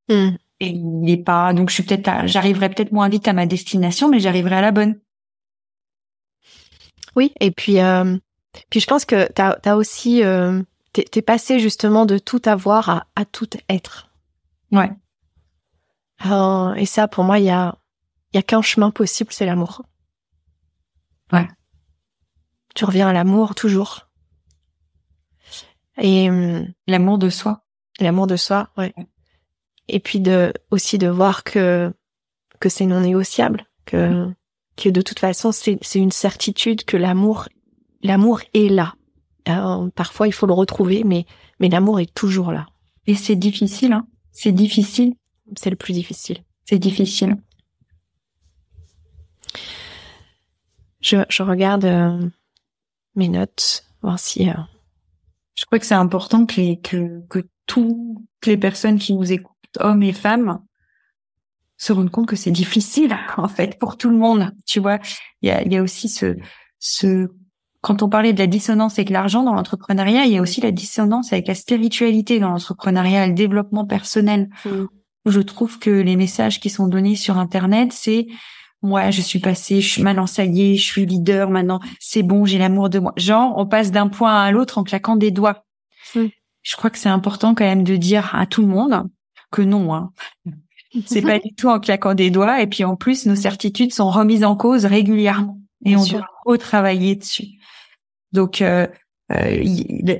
[0.09, 0.35] Hmm.
[0.59, 4.09] Et il est pas, donc je suis peut-être, j'arriverai peut-être moins vite à ma destination,
[4.09, 4.99] mais j'arriverai à la bonne.
[7.15, 8.17] Oui, et puis, euh,
[8.69, 10.61] puis je pense que t'as as aussi, euh,
[10.93, 14.11] t'es passé justement de tout avoir à, à tout être.
[14.71, 14.91] Ouais.
[16.27, 17.75] Euh, et ça, pour moi, il y a,
[18.31, 19.81] il y a qu'un chemin possible, c'est l'amour.
[21.33, 21.47] Ouais
[22.75, 24.07] tu reviens à l'amour toujours.
[25.99, 27.63] Et hum, l'amour de soi.
[27.99, 28.93] L'amour de soi, ouais.
[29.87, 31.93] Et puis de aussi de voir que
[32.59, 34.29] que c'est non négociable, que
[34.77, 37.49] que de toute façon c'est c'est une certitude que l'amour
[38.01, 38.95] l'amour est là.
[39.95, 41.25] parfois il faut le retrouver, mais
[41.59, 42.67] mais l'amour est toujours là.
[43.07, 44.07] Et c'est difficile, hein.
[44.31, 45.15] C'est difficile.
[45.57, 46.43] C'est le plus difficile.
[46.63, 47.35] C'est difficile.
[51.01, 52.29] Je, je regarde euh,
[53.15, 54.49] mes notes, voir si.
[54.49, 54.53] Euh,
[55.55, 59.55] Je crois que c'est important que, les, que, que toutes les personnes qui nous écoutent,
[59.79, 60.59] hommes et femmes,
[61.77, 64.51] se rendent compte que c'est difficile en fait pour tout le monde.
[64.65, 64.99] Tu vois,
[65.41, 66.37] il y a, y a aussi ce,
[66.79, 67.27] ce
[67.81, 70.71] quand on parlait de la dissonance avec l'argent dans l'entrepreneuriat, il y a aussi la
[70.71, 74.49] dissonance avec la spiritualité dans l'entrepreneuriat, le développement personnel.
[74.65, 74.85] Mm.
[75.25, 78.27] Je trouve que les messages qui sont donnés sur Internet, c'est
[78.81, 82.23] moi, je suis passée, je suis maintenant ça y est, je suis leader maintenant, c'est
[82.23, 83.13] bon, j'ai l'amour de moi.
[83.15, 85.65] Genre, on passe d'un point à l'autre en claquant des doigts.
[86.15, 89.07] Je crois que c'est important quand même de dire à tout le monde
[89.51, 90.11] que non, hein.
[91.05, 92.61] c'est pas du tout en claquant des doigts.
[92.61, 95.59] Et puis en plus, nos certitudes sont remises en cause régulièrement.
[95.85, 97.47] et on doit retravailler dessus.
[98.31, 98.87] Donc euh,
[99.31, 99.63] euh,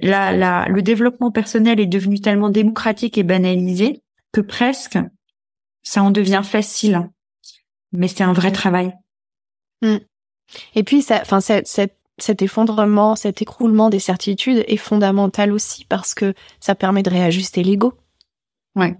[0.01, 4.01] la, la, le développement personnel est devenu tellement démocratique et banalisé
[4.31, 4.99] que presque
[5.83, 7.09] ça en devient facile.
[7.91, 8.93] Mais c'est un vrai travail.
[9.81, 9.97] Mm.
[10.75, 16.33] Et puis, ça, enfin, cet effondrement, cet écroulement des certitudes est fondamental aussi parce que
[16.59, 17.93] ça permet de réajuster l'ego.
[18.75, 18.95] Ouais.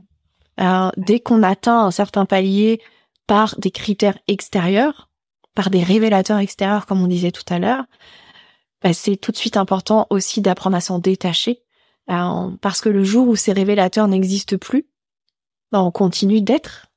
[0.97, 2.81] dès qu'on atteint un certain palier
[3.25, 5.09] par des critères extérieurs,
[5.55, 7.85] par des révélateurs extérieurs, comme on disait tout à l'heure,
[8.81, 11.61] bah, c'est tout de suite important aussi d'apprendre à s'en détacher,
[12.07, 14.87] parce que le jour où ces révélateurs n'existent plus,
[15.71, 16.87] bah, on continue d'être.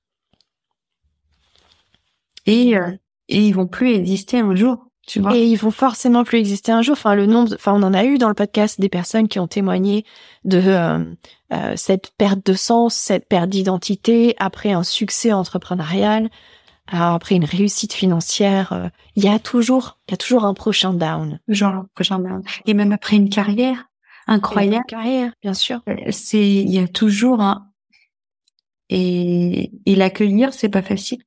[2.47, 2.90] Et, euh,
[3.28, 4.86] et ils vont plus exister un jour.
[5.07, 5.36] Tu vois.
[5.36, 6.95] Et ils vont forcément plus exister un jour.
[6.95, 9.47] Enfin, le nombre, enfin, on en a eu dans le podcast des personnes qui ont
[9.47, 10.05] témoigné
[10.45, 11.05] de euh,
[11.53, 16.30] euh, cette perte de sens, cette perte d'identité après un succès entrepreneurial,
[16.86, 18.72] après une réussite financière.
[18.72, 21.38] Euh, il y a toujours, il y a toujours un prochain down.
[21.49, 22.42] Genre un prochain down.
[22.66, 23.90] Et même après une carrière
[24.26, 24.84] incroyable.
[24.88, 25.80] Une carrière, bien sûr.
[26.11, 27.66] C'est, il y a toujours un.
[28.88, 31.22] Et, et l'accueillir, c'est pas facile.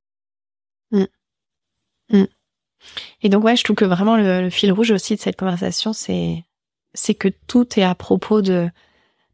[2.09, 2.23] Mm.
[3.21, 6.43] Et donc ouais, je trouve que vraiment le, fil rouge aussi de cette conversation, c'est
[6.93, 8.69] c'est que tout est à propos de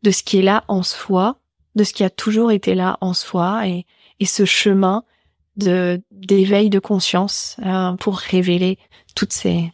[0.04, 1.40] de ce qui est là en soi,
[1.76, 3.86] de ce qui a toujours été là en soi, et
[4.20, 5.04] et ce chemin
[5.56, 8.80] de d'éveil de conscience euh, pour révéler
[9.16, 9.72] toutes ces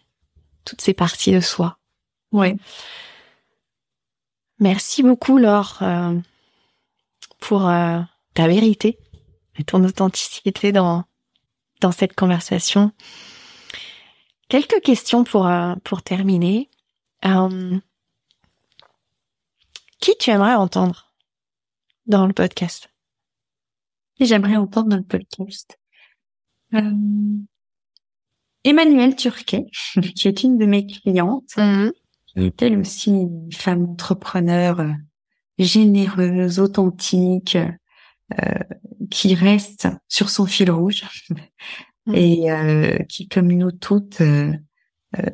[0.65, 1.77] toutes ces parties de soi.
[2.31, 2.55] Oui.
[4.59, 6.19] Merci beaucoup Laure euh,
[7.39, 7.99] pour euh,
[8.33, 8.99] ta vérité
[9.57, 11.05] et ton authenticité dans
[11.79, 12.91] dans cette conversation.
[14.47, 16.69] Quelques questions pour, euh, pour terminer.
[17.25, 17.77] Euh,
[19.99, 21.13] qui tu aimerais entendre
[22.05, 22.89] dans le podcast?
[24.19, 25.77] J'aimerais entendre dans le podcast?
[26.73, 26.93] Euh,
[28.63, 29.65] Emmanuelle Turquet,
[30.15, 31.91] qui est une de mes clientes, mm
[32.35, 34.95] est elle aussi une femme entrepreneur
[35.57, 37.57] généreuse, authentique,
[39.09, 41.03] qui reste sur son fil rouge
[42.05, 42.15] mm.
[42.15, 44.53] et euh, qui, comme nous toutes, euh,
[45.17, 45.29] euh,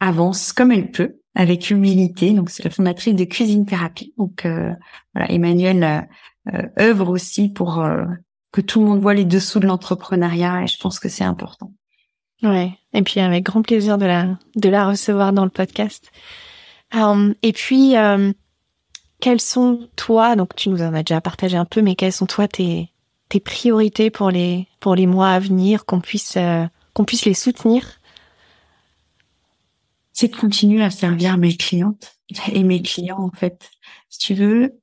[0.00, 2.32] avance comme elle peut, avec humilité.
[2.32, 4.14] Donc, c'est la fondatrice de Cuisine Thérapie.
[4.18, 4.46] Donc,
[5.14, 6.08] voilà, Emmanuel
[6.78, 7.82] œuvre aussi pour
[8.52, 11.72] que tout le monde voit les dessous de l'entrepreneuriat, et je pense que c'est important.
[12.42, 12.72] Ouais.
[12.92, 16.10] Et puis avec grand plaisir de la de la recevoir dans le podcast.
[16.92, 17.94] et puis
[19.24, 22.26] quelles sont toi, donc tu nous en as déjà partagé un peu, mais quelles sont
[22.26, 22.92] toi tes,
[23.30, 27.32] tes priorités pour les, pour les mois à venir, qu'on puisse, euh, qu'on puisse les
[27.32, 28.02] soutenir?
[30.12, 32.18] C'est de continuer à servir mes clientes
[32.52, 33.70] et mes clients, en fait.
[34.10, 34.78] Si tu veux,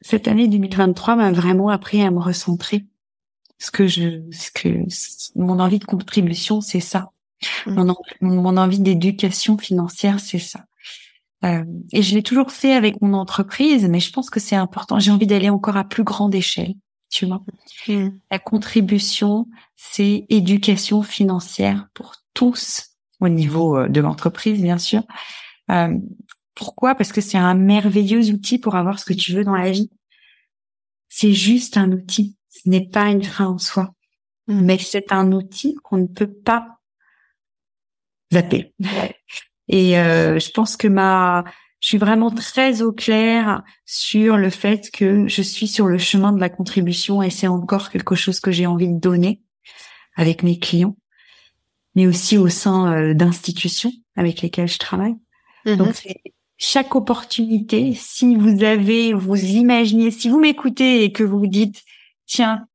[0.00, 2.86] cette année 2023 m'a vraiment appris à me recentrer.
[3.58, 4.86] Ce que je, ce que,
[5.36, 7.10] mon envie de contribution, c'est ça.
[7.66, 7.74] Mmh.
[7.74, 10.64] Mon, mon envie d'éducation financière, c'est ça.
[11.44, 14.98] Euh, et je l'ai toujours fait avec mon entreprise, mais je pense que c'est important.
[14.98, 16.74] J'ai envie d'aller encore à plus grande échelle,
[17.10, 17.42] tu vois.
[17.86, 18.10] Hmm.
[18.30, 25.02] La contribution, c'est éducation financière pour tous au niveau euh, de l'entreprise, bien sûr.
[25.70, 25.96] Euh,
[26.54, 26.96] pourquoi?
[26.96, 29.90] Parce que c'est un merveilleux outil pour avoir ce que tu veux dans la vie.
[31.08, 32.36] C'est juste un outil.
[32.48, 33.94] Ce n'est pas une fin en soi,
[34.48, 34.60] hmm.
[34.60, 36.78] mais c'est un outil qu'on ne peut pas
[38.32, 38.74] zapper.
[39.68, 41.44] Et euh, je pense que ma,
[41.80, 46.32] je suis vraiment très au clair sur le fait que je suis sur le chemin
[46.32, 49.42] de la contribution et c'est encore quelque chose que j'ai envie de donner
[50.16, 50.96] avec mes clients,
[51.94, 55.14] mais aussi au sein euh, d'institutions avec lesquelles je travaille.
[55.66, 55.76] Mm-hmm.
[55.76, 56.22] Donc c'est
[56.58, 61.84] chaque opportunité, si vous avez, vous imaginez, si vous m'écoutez et que vous vous dites,
[62.26, 62.66] tiens,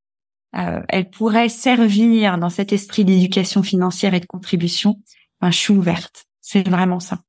[0.55, 5.01] euh, elle pourrait servir dans cet esprit d'éducation financière et de contribution,
[5.41, 6.25] ben, je suis ouverte.
[6.43, 7.19] C'est vraiment ça.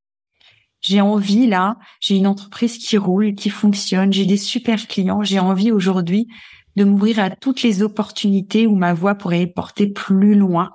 [0.81, 5.39] J'ai envie là, j'ai une entreprise qui roule, qui fonctionne, j'ai des super clients, j'ai
[5.39, 6.29] envie aujourd'hui
[6.77, 10.73] de m'ouvrir à toutes les opportunités où ma voix pourrait porter plus loin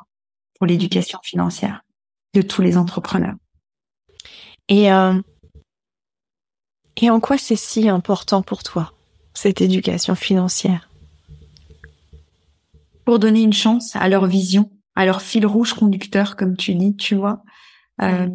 [0.57, 1.81] pour l'éducation financière
[2.33, 3.35] de tous les entrepreneurs.
[4.67, 5.21] Et euh,
[7.01, 8.93] et en quoi c'est si important pour toi
[9.33, 10.89] cette éducation financière?
[13.05, 16.95] Pour donner une chance à leur vision, à leur fil rouge conducteur, comme tu dis,
[16.95, 17.43] tu vois,
[18.01, 18.27] euh,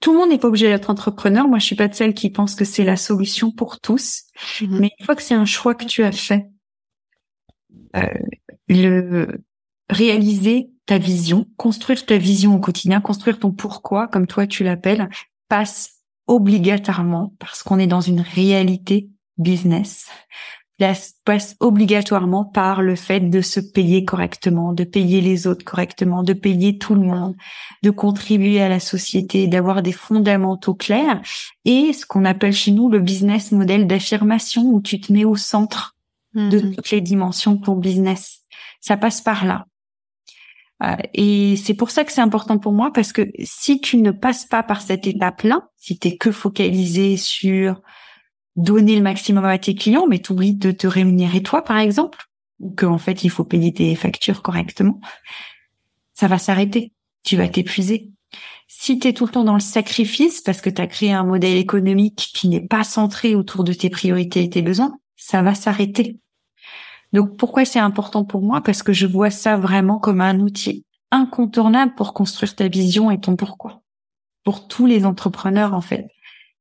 [0.00, 1.46] tout le monde n'est pas obligé d'être entrepreneur.
[1.46, 4.24] Moi, je suis pas de celle qui pense que c'est la solution pour tous.
[4.60, 4.78] Mhm.
[4.80, 6.46] Mais une fois que c'est un choix que tu as fait,
[7.96, 8.06] euh,
[8.68, 9.42] le
[9.90, 15.08] réaliser ta vision, construire ta vision au quotidien, construire ton pourquoi, comme toi tu l'appelles,
[15.48, 20.08] passe obligatoirement parce qu'on est dans une réalité business
[21.24, 26.32] passe obligatoirement par le fait de se payer correctement, de payer les autres correctement, de
[26.32, 27.36] payer tout le monde,
[27.82, 31.20] de contribuer à la société, d'avoir des fondamentaux clairs
[31.64, 35.36] et ce qu'on appelle chez nous le business model d'affirmation où tu te mets au
[35.36, 35.96] centre
[36.34, 36.74] de mhm.
[36.74, 38.40] toutes les dimensions de ton business.
[38.80, 39.66] Ça passe par là.
[40.82, 44.12] Euh, et c'est pour ça que c'est important pour moi parce que si tu ne
[44.12, 47.82] passes pas par cette étape-là, si tu es que focalisé sur
[48.56, 52.18] donner le maximum à tes clients, mais tu oublies de te rémunérer toi, par exemple,
[52.58, 55.00] ou qu'en fait, il faut payer tes factures correctement,
[56.14, 56.92] ça va s'arrêter.
[57.22, 58.10] Tu vas t'épuiser.
[58.68, 61.24] Si tu es tout le temps dans le sacrifice parce que tu as créé un
[61.24, 65.54] modèle économique qui n'est pas centré autour de tes priorités et tes besoins, ça va
[65.54, 66.18] s'arrêter.
[67.12, 68.60] Donc pourquoi c'est important pour moi?
[68.60, 73.20] Parce que je vois ça vraiment comme un outil incontournable pour construire ta vision et
[73.20, 73.82] ton pourquoi.
[74.44, 76.06] Pour tous les entrepreneurs en fait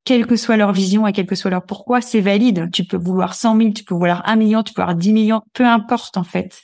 [0.10, 2.72] quelle que soit leur vision et quel que soit leur pourquoi, c'est valide.
[2.72, 5.44] Tu peux vouloir 100 000, tu peux vouloir 1 million, tu peux vouloir 10 millions,
[5.54, 6.64] peu importe en fait.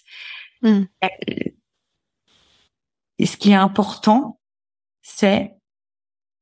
[0.64, 0.86] Hmm.
[3.20, 4.40] Et ce qui est important,
[5.04, 5.54] c'est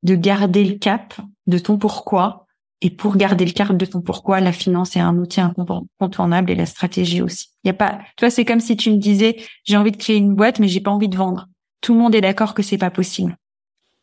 [0.04, 2.48] de garder le cap de ton pourquoi.
[2.80, 6.56] Et pour garder le cap de ton pourquoi, la finance est un outil incontournable et
[6.56, 7.50] la stratégie aussi.
[7.66, 9.98] Il y a pas, tu vois, c'est comme si tu me disais, j'ai envie de
[9.98, 11.50] créer une boîte, mais j'ai pas envie de vendre.
[11.82, 13.36] Tout le monde est d'accord que c'est pas possible.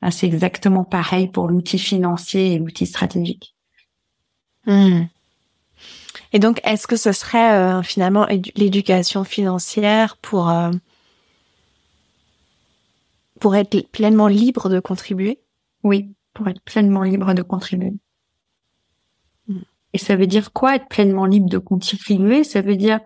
[0.02, 3.54] Ah, c'est exactement pareil pour l'outil financier et l'outil stratégique.
[4.66, 5.04] Hmm.
[6.32, 8.26] Et donc, est-ce que ce serait euh, finalement
[8.56, 10.70] l'éducation financière pour euh,
[13.40, 15.40] pour être pleinement libre de contribuer?
[15.82, 17.94] Oui, pour être pleinement libre de contribuer.
[19.48, 19.62] Hmm.
[19.92, 22.44] Et ça veut dire quoi être pleinement libre de contribuer?
[22.44, 23.00] Ça veut dire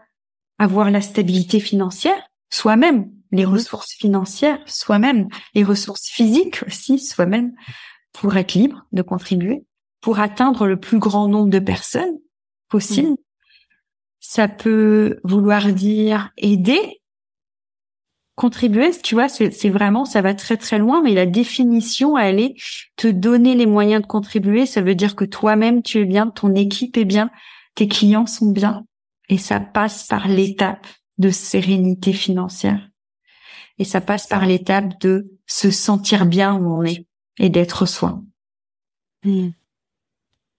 [0.59, 7.53] avoir la stabilité financière soi-même, les ressources financières soi-même, les ressources physiques aussi soi-même,
[8.12, 9.64] pour être libre de contribuer,
[10.01, 12.18] pour atteindre le plus grand nombre de personnes
[12.68, 13.16] possible.
[14.20, 17.03] Ça peut vouloir dire aider,
[18.37, 22.55] contribuer, tu vois, c'est vraiment, ça va très très loin, mais la définition, elle est
[22.97, 24.66] te donner les moyens de contribuer.
[24.66, 27.30] Ça veut dire que toi-même, tu es bien, ton équipe est bien,
[27.74, 28.85] tes clients sont bien.
[29.28, 30.87] Et ça passe par l'étape
[31.18, 32.89] de sérénité financière.
[33.79, 37.07] Et ça passe par l'étape de se sentir bien où on est
[37.39, 38.20] et d'être soi.
[39.25, 39.51] Hmm.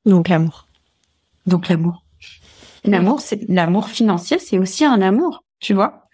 [0.06, 0.68] Donc l'amour.
[1.46, 2.04] Donc l'amour.
[2.84, 6.08] L'amour, c'est l'amour financier, c'est aussi un amour, tu vois.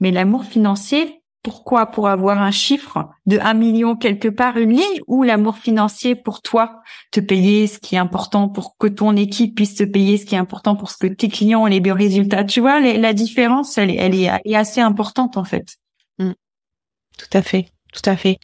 [0.00, 1.86] Mais l'amour financier, pourquoi?
[1.86, 6.40] Pour avoir un chiffre de un million quelque part, une ligne, ou l'amour financier pour
[6.40, 6.80] toi,
[7.10, 10.34] te payer ce qui est important pour que ton équipe puisse te payer ce qui
[10.34, 12.44] est important pour ce que tes clients ont les bons résultats?
[12.44, 15.76] Tu vois, la différence, elle, elle, est, assez importante en fait.
[17.18, 18.38] Tout à fait, tout à fait.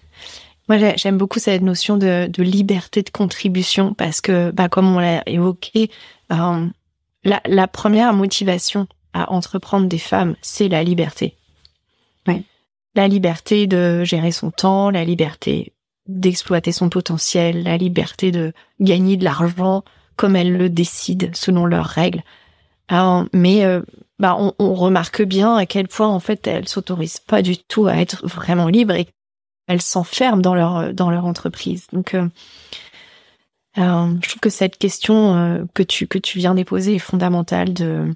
[0.69, 5.23] Moi, j'aime beaucoup cette notion de, liberté de contribution parce que, bah, comme on l'a
[5.27, 5.91] évoqué,
[6.33, 6.67] euh,
[7.25, 11.37] la, la première motivation à entreprendre des femmes, c'est la liberté.
[12.27, 12.45] Ouais
[12.99, 15.73] la liberté de gérer son temps, la liberté
[16.07, 19.85] d'exploiter son potentiel, la liberté de gagner de l'argent
[20.17, 22.23] comme elle le décide selon leurs règles.
[23.33, 23.83] mais euh,
[24.19, 27.97] bah, on, remarque bien à quel point en fait elles s'autorisent pas du tout à
[27.97, 29.09] être vraiment libres et
[29.69, 31.87] elles s'enferment dans leur dans leur entreprise.
[31.93, 32.29] Donc euh,
[33.79, 37.73] euh, je trouve que cette question que tu que tu viens d'époser est fondamentale.
[37.73, 38.15] De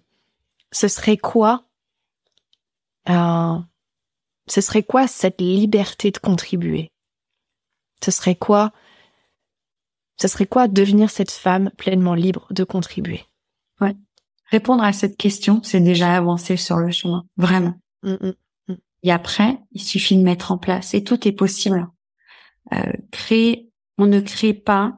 [0.72, 1.64] ce serait quoi
[3.06, 6.90] ce serait quoi cette liberté de contribuer?
[8.04, 8.72] Ce serait quoi
[10.20, 13.24] Ce serait quoi devenir cette femme pleinement libre de contribuer?
[13.80, 13.96] Ouais.
[14.52, 17.72] Répondre à cette question, c'est déjà avancer sur le chemin, vraiment.
[18.02, 18.32] Mm, mm,
[18.68, 18.76] mm.
[19.02, 21.88] Et après, il suffit de mettre en place et tout est possible.
[22.74, 24.92] Euh, créer, on ne crée pas,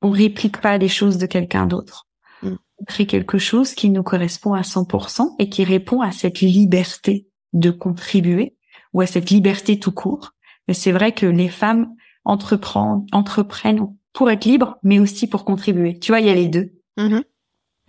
[0.00, 2.06] on réplique pas les choses de quelqu'un d'autre.
[2.44, 7.28] On crée quelque chose qui nous correspond à 100% et qui répond à cette liberté
[7.52, 8.56] de contribuer
[8.92, 10.32] ou à cette liberté tout court.
[10.68, 11.94] Mais c'est vrai que les femmes
[12.24, 15.98] entreprennent, entreprennent pour être libres, mais aussi pour contribuer.
[15.98, 16.72] Tu vois, il y a les deux.
[16.96, 17.22] Mm-hmm.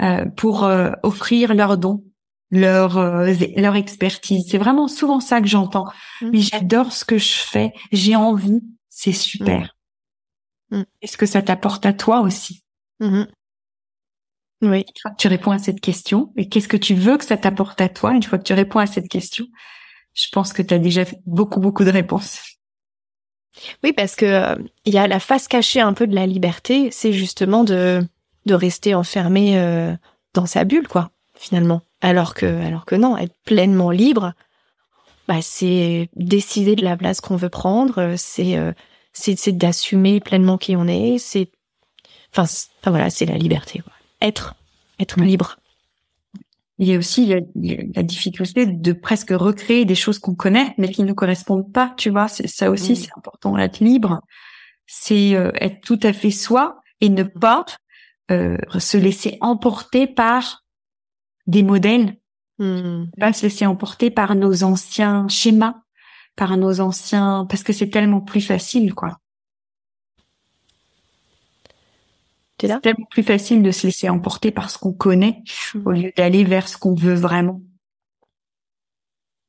[0.03, 2.03] Euh, pour euh, offrir leurs dons,
[2.51, 4.45] leur euh, leur expertise.
[4.49, 5.85] C'est vraiment souvent ça que j'entends.
[6.21, 6.29] Mm-hmm.
[6.31, 9.77] Mais j'adore ce que je fais, j'ai envie, c'est super.
[10.71, 10.81] Mm.
[11.01, 12.63] Est-ce que ça t'apporte à toi aussi?
[12.99, 13.27] Mm-hmm.
[14.63, 14.85] Oui.
[15.17, 18.13] tu réponds à cette question, et qu'est-ce que tu veux que ça t'apporte à toi?
[18.13, 19.45] Une fois que tu réponds à cette question,
[20.13, 22.41] je pense que tu as déjà beaucoup, beaucoup de réponses.
[23.83, 24.55] Oui, parce que euh,
[24.85, 28.05] il y a la face cachée un peu de la liberté, c'est justement de
[28.45, 29.95] de rester enfermé euh,
[30.33, 31.81] dans sa bulle, quoi, finalement.
[32.01, 34.33] Alors que alors que non, être pleinement libre,
[35.27, 38.73] bah c'est décider de la place qu'on veut prendre, c'est euh,
[39.13, 41.49] c'est d'assumer pleinement qui on est, c'est
[42.31, 43.79] enfin, enfin voilà, c'est la liberté.
[43.79, 43.93] Quoi
[44.23, 44.55] être
[44.99, 45.57] être libre.
[46.79, 51.03] Il y a aussi la, difficulté de presque recréer des choses qu'on connaît, mais qui
[51.03, 51.93] ne correspondent pas.
[51.97, 53.57] Tu vois, ça aussi, c'est important.
[53.57, 54.21] Être libre,
[54.87, 57.65] c'est euh, être tout à fait soi et ne pas
[58.33, 60.63] euh, se laisser emporter par
[61.47, 62.17] des modèles,
[62.59, 63.05] mmh.
[63.19, 65.75] pas se laisser emporter par nos anciens schémas,
[66.35, 69.19] par nos anciens, parce que c'est tellement plus facile, quoi.
[72.59, 75.43] C'est tellement plus facile de se laisser emporter par ce qu'on connaît
[75.83, 77.61] au lieu d'aller vers ce qu'on veut vraiment.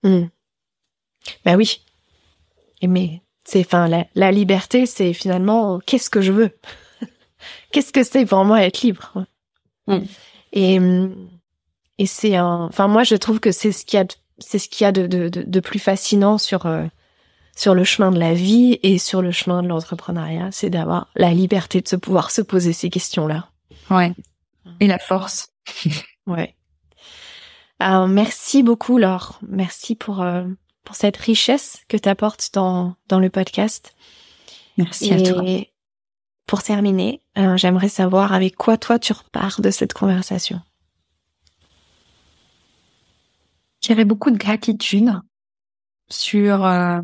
[0.02, 0.30] Ben
[1.44, 1.80] Bah oui.
[2.82, 6.50] mais c'est, enfin, la, liberté, c'est finalement qu'est-ce que je veux?
[7.74, 9.26] Qu'est-ce que c'est pour moi être libre?
[9.86, 9.98] Hmm.
[10.52, 10.78] Et
[11.98, 14.06] et c'est un, enfin moi je trouve que c'est ce qu'il y a,
[14.38, 16.84] c'est ce qu'il y a de, de, de, plus fascinant sur euh,
[17.56, 21.32] sur le chemin de la vie et sur le chemin de l'entrepreneuriat, c'est d'avoir la
[21.32, 23.48] liberté de se pouvoir se poser ces questions-là.
[23.90, 24.12] Ouais.
[24.80, 25.52] Et la force.
[26.26, 26.56] ouais.
[27.78, 29.38] Alors, merci beaucoup, Laure.
[29.46, 30.44] Merci pour, euh,
[30.84, 33.94] pour cette richesse que tu apportes dans, dans le podcast.
[34.76, 35.44] Merci à toi.
[36.46, 40.60] Pour terminer, euh, j'aimerais savoir avec quoi toi tu repars de cette conversation.
[43.80, 45.12] J'avais beaucoup de gratitude
[46.08, 47.00] sur euh,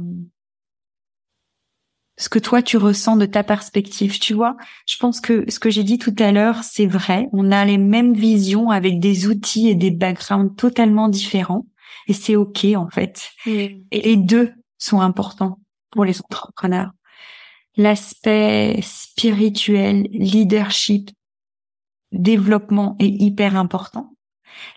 [2.16, 4.18] ce que toi tu ressens de ta perspective.
[4.18, 4.56] Tu vois,
[4.86, 7.28] je pense que ce que j'ai dit tout à l'heure, c'est vrai.
[7.32, 11.66] On a les mêmes visions avec des outils et des backgrounds totalement différents.
[12.08, 13.30] Et c'est OK, en fait.
[13.46, 15.60] Et les deux sont importants
[15.90, 16.92] pour les entrepreneurs.
[17.76, 21.10] L'aspect spirituel, leadership,
[22.12, 24.14] développement est hyper important.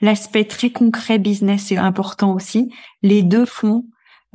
[0.02, 2.72] L'aspect très concret business est important aussi.
[3.02, 3.86] Les deux font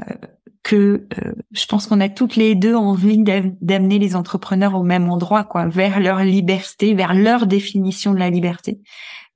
[0.01, 0.15] euh,
[0.63, 5.09] que euh, je pense qu'on a toutes les deux envie d'amener les entrepreneurs au même
[5.09, 8.81] endroit, quoi, vers leur liberté, vers leur définition de la liberté,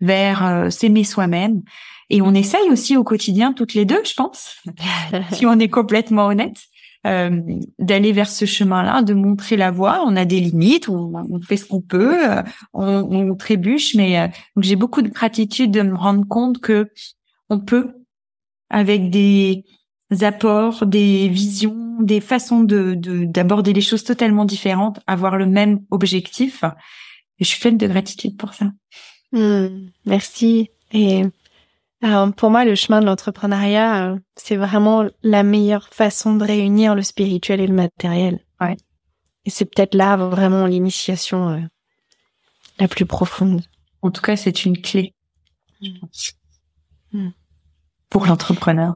[0.00, 1.62] vers euh, s'aimer soi-même.
[2.10, 4.56] Et on essaye aussi au quotidien, toutes les deux, je pense,
[5.32, 6.58] si on est complètement honnête,
[7.06, 7.40] euh,
[7.78, 10.04] d'aller vers ce chemin-là, de montrer la voie.
[10.06, 12.18] On a des limites, on, fait ce qu'on peut,
[12.72, 16.90] on, on, trébuche, mais j'ai beaucoup de gratitude de me rendre compte que
[17.48, 17.92] on peut,
[18.70, 19.64] avec des
[20.20, 26.64] apports, des visions, des façons de d'aborder les choses totalement différentes, avoir le même objectif.
[27.38, 28.70] Et je suis pleine de gratitude pour ça.
[29.32, 30.70] Hmm, merci.
[32.36, 37.02] Pour moi, le chemin de l'entrepreneuriat, euh, c'est vraiment la meilleure façon de réunir le
[37.02, 38.40] spirituel et le matériel.
[38.60, 38.76] Ouais.
[39.44, 41.60] Et c'est peut-être là vraiment l'initiation euh,
[42.78, 43.62] la plus profonde.
[44.02, 45.14] En tout cas, c'est une clé
[47.12, 47.28] hmm.
[48.08, 48.94] pour l'entrepreneur.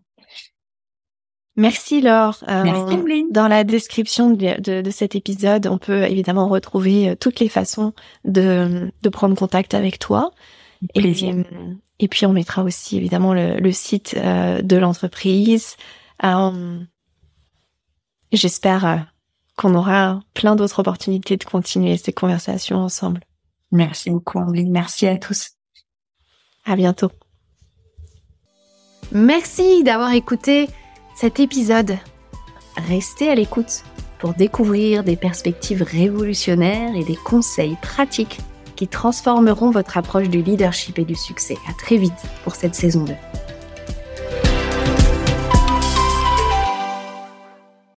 [1.57, 2.45] Merci Laure.
[2.49, 7.41] Euh, Merci Dans la description de, de, cet épisode, on peut évidemment retrouver euh, toutes
[7.41, 10.33] les façons de, de prendre contact avec toi.
[10.95, 11.43] Et puis, euh,
[11.99, 15.77] et puis on mettra aussi évidemment le, le site de l'entreprise.
[18.33, 19.07] J'espère
[19.57, 23.21] qu'on aura plein d'autres opportunités de continuer ces conversations ensemble.
[23.73, 24.71] Merci beaucoup, Ambline.
[24.71, 25.53] Merci à tous.
[26.65, 27.11] À bientôt.
[29.13, 30.69] Merci d'avoir écouté
[31.15, 31.97] cet épisode.
[32.77, 33.85] Restez à l'écoute
[34.19, 38.41] pour découvrir des perspectives révolutionnaires et des conseils pratiques
[38.77, 41.57] qui transformeront votre approche du leadership et du succès.
[41.69, 42.13] À très vite
[42.45, 43.13] pour cette saison 2.